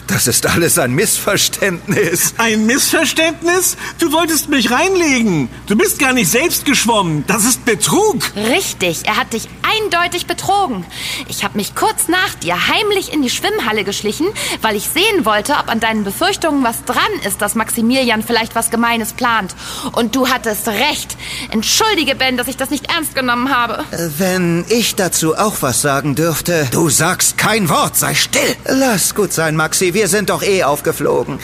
Das 0.08 0.28
ist 0.28 0.46
alles 0.46 0.78
ein 0.78 0.92
Missverständnis. 0.94 2.34
Ein 2.38 2.66
Missverständnis? 2.66 3.78
Du 4.00 4.12
wolltest 4.12 4.50
mich 4.50 4.70
reinlegen. 4.72 5.50
Du 5.68 5.76
bist 5.76 6.00
gar 6.00 6.14
nicht 6.14 6.30
selbst 6.30 6.66
geschwommen. 6.66 7.24
Das 7.28 7.46
ist 7.46 7.66
Betrug. 7.66 8.22
Richtig, 8.36 9.06
er 9.06 9.18
hat 9.18 9.34
dich 9.34 9.48
eindeutig 9.62 10.28
betrogen. 10.28 10.86
Ich 11.30 11.44
habe 11.44 11.58
mich 11.58 11.76
kurz 11.76 12.08
nach 12.08 12.36
dir 12.36 12.68
heimlich 12.68 13.14
in 13.14 13.22
die 13.22 13.30
Schwimmhalle 13.30 13.84
geschlichen, 13.84 14.28
weil 14.62 14.76
ich 14.76 14.88
sehen 14.88 15.26
wollte, 15.26 15.54
ob 15.54 15.70
an 15.70 15.80
deinen 15.80 16.04
Befürchtungen 16.04 16.64
was 16.64 16.84
dran 16.84 17.04
ist, 17.26 17.42
dass 17.42 17.56
Maximilian 17.56 18.24
vielleicht 18.24 18.56
was 18.56 18.70
Gemeines 18.70 19.14
plant. 19.14 19.56
Und 19.94 20.16
du 20.16 20.28
hattest 20.28 20.68
recht. 20.68 21.16
Entschuldige, 21.52 22.16
Ben, 22.16 22.38
dass 22.38 22.48
ich 22.48 22.58
das 22.58 22.70
nicht 22.70 22.92
ernst 22.92 23.16
genommen 23.16 23.56
habe. 23.56 23.84
Wenn 24.18 24.66
ich 24.70 24.96
dazu 24.96 25.36
auch 25.36 25.62
was 25.62 25.82
sagen 25.82 26.16
dürfte. 26.16 26.68
Du 26.72 26.90
sagst 26.90 27.38
kein 27.38 27.70
Wort, 27.70 27.96
sei 27.96 28.16
still. 28.16 28.56
Lass 28.66 29.16
gut 29.16 29.34
sein, 29.34 29.56
Maxi, 29.56 29.93
wir 29.94 30.08
sind 30.08 30.30
doch 30.30 30.44
eh 30.44 30.64
aufgeflogen. 30.64 31.40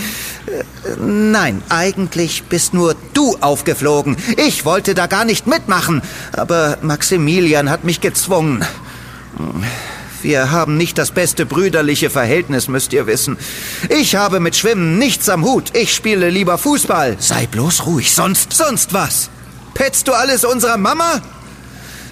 Äh, 0.47 0.63
Nein, 0.99 1.61
eigentlich 1.69 2.43
bist 2.43 2.73
nur 2.73 2.95
du 3.13 3.37
aufgeflogen. 3.41 4.17
Ich 4.37 4.65
wollte 4.65 4.95
da 4.95 5.07
gar 5.07 5.25
nicht 5.25 5.45
mitmachen, 5.45 6.01
aber 6.31 6.77
Maximilian 6.81 7.69
hat 7.69 7.83
mich 7.83 8.01
gezwungen. 8.01 8.65
Wir 10.21 10.51
haben 10.51 10.77
nicht 10.77 10.97
das 10.97 11.11
beste 11.11 11.45
brüderliche 11.45 12.09
Verhältnis, 12.09 12.67
müsst 12.67 12.91
ihr 12.93 13.07
wissen. 13.07 13.37
Ich 13.89 14.15
habe 14.15 14.39
mit 14.39 14.55
Schwimmen 14.55 14.97
nichts 14.97 15.29
am 15.29 15.45
Hut. 15.45 15.75
Ich 15.75 15.93
spiele 15.93 16.29
lieber 16.29 16.57
Fußball. 16.57 17.17
Sei 17.19 17.47
bloß 17.47 17.85
ruhig, 17.85 18.13
sonst, 18.13 18.53
sonst 18.53 18.93
was. 18.93 19.29
Petzt 19.73 20.07
du 20.07 20.13
alles 20.13 20.43
unserer 20.43 20.77
Mama? 20.77 21.21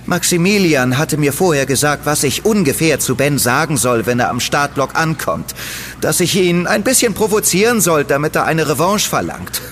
Maximilian 0.08 0.98
hatte 0.98 1.18
mir 1.18 1.34
vorher 1.34 1.66
gesagt, 1.66 2.06
was 2.06 2.24
ich 2.24 2.46
ungefähr 2.46 3.00
zu 3.00 3.16
Ben 3.16 3.38
sagen 3.38 3.76
soll, 3.76 4.06
wenn 4.06 4.20
er 4.20 4.30
am 4.30 4.40
Startblock 4.40 4.96
ankommt. 4.96 5.54
Dass 6.00 6.22
ich 6.22 6.36
ihn 6.36 6.66
ein 6.66 6.84
bisschen 6.84 7.14
provozieren 7.14 7.82
soll, 7.82 8.06
damit 8.06 8.36
er 8.36 8.46
eine 8.46 8.68
Revanche 8.68 9.10
verlangt. 9.10 9.62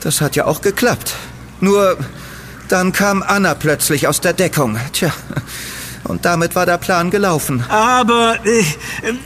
Das 0.00 0.20
hat 0.20 0.36
ja 0.36 0.44
auch 0.44 0.60
geklappt. 0.60 1.14
Nur 1.60 1.96
dann 2.68 2.92
kam 2.92 3.24
Anna 3.24 3.54
plötzlich 3.54 4.06
aus 4.06 4.20
der 4.20 4.34
Deckung. 4.34 4.78
Tja, 4.92 5.12
und 6.04 6.24
damit 6.24 6.54
war 6.54 6.64
der 6.64 6.78
Plan 6.78 7.10
gelaufen. 7.10 7.64
Aber 7.68 8.38
äh, 8.44 8.62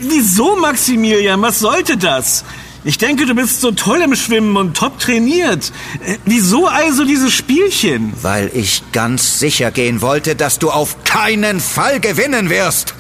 wieso, 0.01 0.57
Maximilian? 0.57 1.43
Was 1.43 1.59
sollte 1.59 1.99
das? 1.99 2.45
Ich 2.83 2.97
denke, 2.97 3.27
du 3.27 3.35
bist 3.35 3.61
so 3.61 3.73
toll 3.73 4.01
im 4.01 4.17
Schwimmen 4.17 4.57
und 4.57 4.75
top 4.75 4.99
trainiert. 4.99 5.71
Äh, 6.05 6.17
wieso 6.25 6.67
also 6.67 7.05
dieses 7.05 7.33
Spielchen? 7.33 8.13
Weil 8.23 8.51
ich 8.55 8.83
ganz 8.93 9.39
sicher 9.39 9.71
gehen 9.71 10.01
wollte, 10.01 10.35
dass 10.35 10.59
du 10.59 10.71
auf 10.71 11.05
keinen 11.05 11.61
Fall 11.61 12.01
gewinnen 12.01 12.49
wirst. 12.49 12.95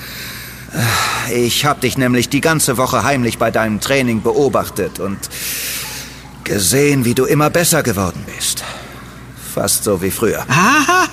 Ich 1.34 1.64
habe 1.64 1.80
dich 1.80 1.98
nämlich 1.98 2.28
die 2.28 2.40
ganze 2.40 2.76
Woche 2.76 3.02
heimlich 3.02 3.38
bei 3.38 3.50
deinem 3.50 3.80
Training 3.80 4.22
beobachtet 4.22 5.00
und 5.00 5.18
gesehen, 6.44 7.04
wie 7.04 7.14
du 7.14 7.24
immer 7.24 7.50
besser 7.50 7.82
geworden 7.82 8.24
bist. 8.36 8.62
Fast 9.52 9.84
so 9.84 10.00
wie 10.00 10.10
früher. 10.10 10.44
Aha, 10.48 11.08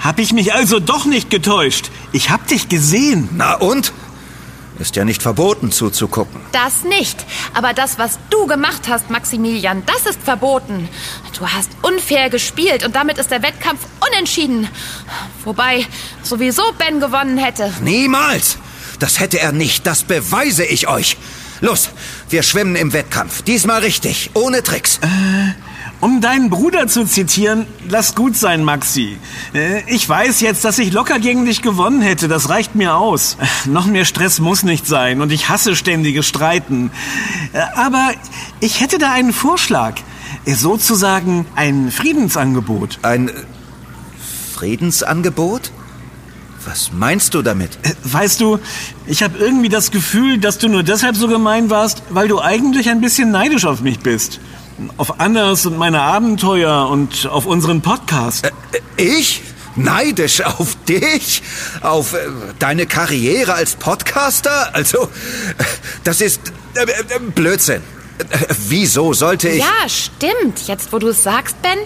hab 0.00 0.18
ich 0.18 0.32
mich 0.32 0.54
also 0.54 0.80
doch 0.80 1.04
nicht 1.04 1.28
getäuscht. 1.28 1.90
Ich 2.12 2.30
hab 2.30 2.46
dich 2.46 2.68
gesehen. 2.68 3.28
Na 3.36 3.54
und? 3.54 3.92
Ist 4.78 4.94
ja 4.96 5.04
nicht 5.04 5.22
verboten 5.22 5.72
zuzugucken. 5.72 6.40
Das 6.52 6.84
nicht. 6.84 7.24
Aber 7.54 7.72
das, 7.72 7.98
was 7.98 8.18
du 8.28 8.46
gemacht 8.46 8.88
hast, 8.88 9.08
Maximilian, 9.08 9.82
das 9.86 10.04
ist 10.04 10.22
verboten. 10.22 10.88
Du 11.38 11.46
hast 11.46 11.70
unfair 11.82 12.28
gespielt 12.28 12.84
und 12.84 12.94
damit 12.94 13.18
ist 13.18 13.30
der 13.30 13.42
Wettkampf 13.42 13.80
unentschieden. 14.10 14.68
Wobei 15.44 15.86
sowieso 16.22 16.62
Ben 16.78 17.00
gewonnen 17.00 17.38
hätte. 17.38 17.72
Niemals! 17.82 18.58
Das 18.98 19.20
hätte 19.20 19.38
er 19.38 19.52
nicht, 19.52 19.86
das 19.86 20.04
beweise 20.04 20.64
ich 20.64 20.88
euch. 20.88 21.18
Los, 21.60 21.90
wir 22.30 22.42
schwimmen 22.42 22.76
im 22.76 22.92
Wettkampf. 22.92 23.42
Diesmal 23.42 23.80
richtig, 23.80 24.30
ohne 24.34 24.62
Tricks. 24.62 25.00
Um 26.00 26.20
deinen 26.20 26.50
Bruder 26.50 26.88
zu 26.88 27.04
zitieren, 27.06 27.66
lass 27.88 28.14
gut 28.14 28.36
sein, 28.36 28.62
Maxi. 28.64 29.16
Äh, 29.54 29.82
Ich 29.86 30.06
weiß 30.08 30.40
jetzt, 30.40 30.64
dass 30.64 30.78
ich 30.78 30.92
locker 30.92 31.18
gegen 31.18 31.46
dich 31.46 31.62
gewonnen 31.62 32.02
hätte. 32.02 32.28
Das 32.28 32.48
reicht 32.50 32.74
mir 32.74 32.94
aus. 32.96 33.38
Äh, 33.40 33.68
Noch 33.70 33.86
mehr 33.86 34.04
Stress 34.04 34.38
muss 34.38 34.62
nicht 34.62 34.86
sein 34.86 35.20
und 35.22 35.32
ich 35.32 35.48
hasse 35.48 35.74
ständiges 35.74 36.26
Streiten. 36.26 36.90
Äh, 37.52 37.60
Aber 37.76 38.10
ich 38.60 38.80
hätte 38.80 38.98
da 38.98 39.12
einen 39.12 39.32
Vorschlag. 39.32 39.94
Sozusagen 40.44 41.46
ein 41.56 41.90
Friedensangebot. 41.90 42.98
Ein 43.02 43.30
Friedensangebot? 44.54 45.72
Was 46.64 46.90
meinst 46.92 47.34
du 47.34 47.42
damit? 47.42 47.78
Weißt 48.04 48.40
du, 48.40 48.58
ich 49.06 49.22
habe 49.22 49.38
irgendwie 49.38 49.68
das 49.68 49.90
Gefühl, 49.90 50.38
dass 50.38 50.58
du 50.58 50.68
nur 50.68 50.82
deshalb 50.82 51.16
so 51.16 51.26
gemein 51.28 51.70
warst, 51.70 52.02
weil 52.10 52.28
du 52.28 52.40
eigentlich 52.40 52.88
ein 52.90 53.00
bisschen 53.00 53.30
neidisch 53.30 53.64
auf 53.64 53.80
mich 53.82 54.00
bist. 54.00 54.40
Auf 54.98 55.20
Annas 55.20 55.64
und 55.66 55.78
meine 55.78 56.00
Abenteuer 56.02 56.88
und 56.88 57.26
auf 57.26 57.46
unseren 57.46 57.80
Podcast. 57.80 58.46
Äh, 58.46 58.50
Ich? 59.02 59.42
Neidisch 59.74 60.40
auf 60.42 60.74
dich? 60.88 61.42
Auf 61.82 62.14
äh, 62.14 62.18
deine 62.58 62.86
Karriere 62.86 63.54
als 63.54 63.74
Podcaster? 63.74 64.74
Also, 64.74 65.04
äh, 65.04 65.64
das 66.04 66.20
ist 66.20 66.40
äh, 66.74 66.82
äh, 66.82 67.18
Blödsinn. 67.34 67.82
Äh, 68.18 68.24
Wieso 68.68 69.12
sollte 69.12 69.48
ich... 69.48 69.58
Ja, 69.60 69.88
stimmt. 69.88 70.66
Jetzt, 70.66 70.92
wo 70.92 70.98
du 70.98 71.08
es 71.08 71.22
sagst, 71.22 71.60
Ben, 71.62 71.78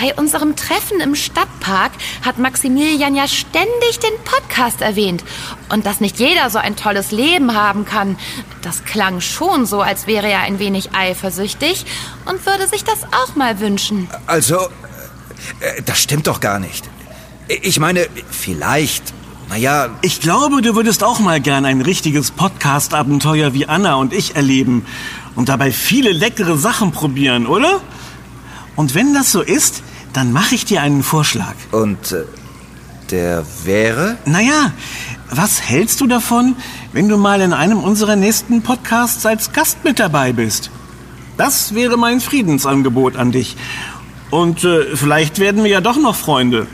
bei 0.00 0.14
unserem 0.14 0.54
Treffen 0.54 1.00
im 1.00 1.14
Stadtpark 1.14 1.92
hat 2.24 2.38
Maximilian 2.38 3.16
ja 3.16 3.26
ständig 3.26 3.98
den 3.98 4.12
Podcast 4.24 4.80
erwähnt. 4.80 5.24
Und 5.70 5.86
dass 5.86 6.00
nicht 6.00 6.18
jeder 6.20 6.50
so 6.50 6.58
ein 6.58 6.76
tolles 6.76 7.10
Leben 7.10 7.54
haben 7.54 7.84
kann, 7.84 8.16
das 8.62 8.84
klang 8.84 9.20
schon 9.20 9.66
so, 9.66 9.80
als 9.80 10.06
wäre 10.06 10.28
er 10.28 10.40
ein 10.40 10.58
wenig 10.60 10.94
eifersüchtig 10.94 11.84
und 12.26 12.46
würde 12.46 12.68
sich 12.68 12.84
das 12.84 13.04
auch 13.04 13.34
mal 13.34 13.58
wünschen. 13.60 14.08
Also, 14.26 14.56
äh, 15.60 15.82
das 15.84 16.00
stimmt 16.00 16.28
doch 16.28 16.40
gar 16.40 16.60
nicht. 16.60 16.88
Ich 17.48 17.80
meine, 17.80 18.06
vielleicht, 18.30 19.02
naja, 19.48 19.88
Ich 20.02 20.20
glaube, 20.20 20.62
du 20.62 20.76
würdest 20.76 21.02
auch 21.02 21.18
mal 21.18 21.40
gern 21.40 21.64
ein 21.64 21.80
richtiges 21.80 22.30
Podcast-Abenteuer 22.30 23.52
wie 23.52 23.66
Anna 23.66 23.94
und 23.96 24.12
ich 24.12 24.36
erleben 24.36 24.86
und 25.34 25.48
dabei 25.48 25.72
viele 25.72 26.12
leckere 26.12 26.56
Sachen 26.56 26.92
probieren, 26.92 27.46
oder? 27.46 27.80
Und 28.76 28.94
wenn 28.94 29.12
das 29.12 29.32
so 29.32 29.42
ist, 29.42 29.82
dann 30.12 30.32
mache 30.32 30.54
ich 30.54 30.64
dir 30.64 30.82
einen 30.82 31.02
Vorschlag. 31.02 31.54
und 31.72 32.12
äh, 32.12 32.24
der 33.10 33.44
wäre? 33.64 34.18
Naja, 34.26 34.72
was 35.30 35.62
hältst 35.62 36.00
du 36.00 36.06
davon, 36.06 36.56
wenn 36.92 37.08
du 37.08 37.16
mal 37.16 37.40
in 37.40 37.52
einem 37.54 37.78
unserer 37.78 38.16
nächsten 38.16 38.62
Podcasts 38.62 39.24
als 39.24 39.52
Gast 39.52 39.82
mit 39.84 39.98
dabei 39.98 40.32
bist? 40.32 40.70
Das 41.38 41.74
wäre 41.74 41.96
mein 41.96 42.20
Friedensangebot 42.20 43.16
an 43.16 43.32
dich. 43.32 43.56
Und 44.30 44.64
äh, 44.64 44.94
vielleicht 44.94 45.38
werden 45.38 45.64
wir 45.64 45.70
ja 45.70 45.80
doch 45.80 45.96
noch 45.96 46.16
Freunde. 46.16 46.66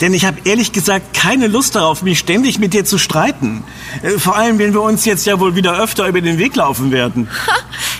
Denn 0.00 0.14
ich 0.14 0.24
habe 0.24 0.38
ehrlich 0.44 0.72
gesagt 0.72 1.14
keine 1.14 1.48
Lust 1.48 1.74
darauf, 1.74 2.02
mich 2.02 2.18
ständig 2.20 2.58
mit 2.60 2.72
dir 2.72 2.84
zu 2.84 2.98
streiten. 2.98 3.64
Äh, 4.02 4.10
vor 4.18 4.36
allem, 4.36 4.58
wenn 4.58 4.72
wir 4.72 4.82
uns 4.82 5.04
jetzt 5.04 5.26
ja 5.26 5.40
wohl 5.40 5.56
wieder 5.56 5.78
öfter 5.80 6.06
über 6.06 6.20
den 6.20 6.38
Weg 6.38 6.54
laufen 6.54 6.92
werden. 6.92 7.28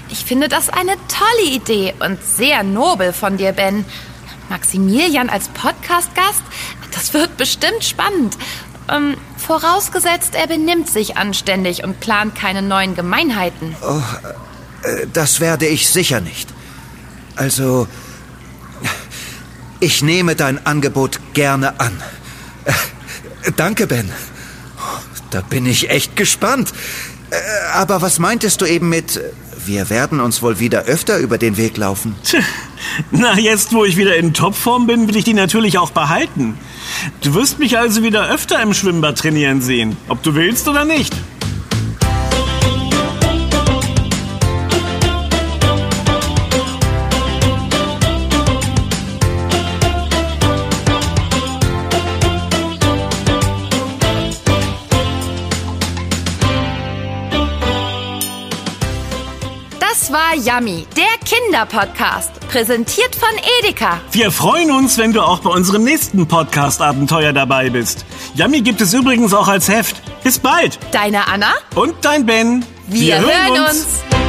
Ich 0.09 0.25
finde 0.25 0.49
das 0.49 0.69
eine 0.69 0.93
tolle 1.09 1.51
Idee 1.51 1.95
und 1.99 2.19
sehr 2.23 2.63
nobel 2.63 3.13
von 3.13 3.37
dir, 3.37 3.53
Ben. 3.53 3.85
Maximilian 4.49 5.29
als 5.29 5.49
Podcast-Gast, 5.49 6.43
das 6.93 7.13
wird 7.15 7.37
bestimmt 7.37 7.85
spannend. 7.85 8.37
Ähm, 8.89 9.17
vorausgesetzt, 9.37 10.35
er 10.35 10.47
benimmt 10.47 10.89
sich 10.89 11.17
anständig 11.17 11.83
und 11.83 11.99
plant 12.01 12.35
keine 12.37 12.63
neuen 12.63 12.95
Gemeinheiten. 12.95 13.75
Äh, 14.83 15.07
Das 15.13 15.41
werde 15.41 15.67
ich 15.67 15.89
sicher 15.89 16.21
nicht. 16.21 16.49
Also, 17.35 17.89
ich 19.81 20.03
nehme 20.03 20.37
dein 20.37 20.65
Angebot 20.65 21.19
gerne 21.35 21.81
an. 21.81 22.01
Äh, 22.65 23.53
Danke, 23.57 23.87
Ben. 23.87 24.11
Da 25.31 25.41
bin 25.41 25.67
ich 25.67 25.91
echt 25.91 26.15
gespannt. 26.17 26.73
Äh, 27.31 27.37
Aber 27.75 28.01
was 28.03 28.19
meintest 28.21 28.61
du 28.61 28.67
eben 28.67 28.89
mit, 28.89 29.21
wir 29.67 29.91
werden 29.91 30.21
uns 30.21 30.43
wohl 30.43 30.61
wieder 30.61 30.83
öfter 30.85 31.19
über 31.19 31.39
den 31.39 31.57
Weg 31.57 31.77
laufen? 31.77 32.15
Tch, 32.25 32.37
Na, 33.11 33.39
jetzt, 33.39 33.73
wo 33.73 33.85
ich 33.85 33.97
wieder 33.97 34.17
in 34.17 34.35
Topform 34.35 34.87
bin, 34.87 35.09
will 35.09 35.17
ich 35.17 35.25
die 35.25 35.35
natürlich 35.35 35.79
auch 35.79 35.91
behalten. 35.91 36.59
Du 37.23 37.35
wirst 37.35 37.59
mich 37.59 37.79
also 37.79 38.03
wieder 38.03 38.29
öfter 38.31 38.61
im 38.63 38.75
Schwimmbad 38.75 39.19
trainieren 39.19 39.61
sehen, 39.61 39.97
ob 40.09 40.23
du 40.23 40.35
willst 40.35 40.69
oder 40.69 40.85
nicht. 40.85 41.15
War 60.17 60.35
Yummy, 60.35 60.87
der 60.97 61.05
Kinderpodcast, 61.27 62.41
präsentiert 62.49 63.15
von 63.15 63.29
Edeka. 63.59 64.01
Wir 64.13 64.31
freuen 64.31 64.71
uns, 64.71 64.97
wenn 64.97 65.13
du 65.13 65.21
auch 65.21 65.41
bei 65.41 65.51
unserem 65.51 65.85
nächsten 65.85 66.27
Podcast-Abenteuer 66.27 67.35
dabei 67.35 67.69
bist. 67.69 68.07
Yummy 68.35 68.63
gibt 68.63 68.81
es 68.81 68.95
übrigens 68.95 69.35
auch 69.35 69.47
als 69.47 69.69
Heft. 69.69 69.97
Bis 70.25 70.39
bald. 70.39 70.79
Deine 70.91 71.29
Anna? 71.29 71.53
Und 71.75 71.97
dein 72.01 72.25
Ben. 72.25 72.65
Wir, 72.87 73.21
hören 73.21 73.61
uns. 73.69 74.26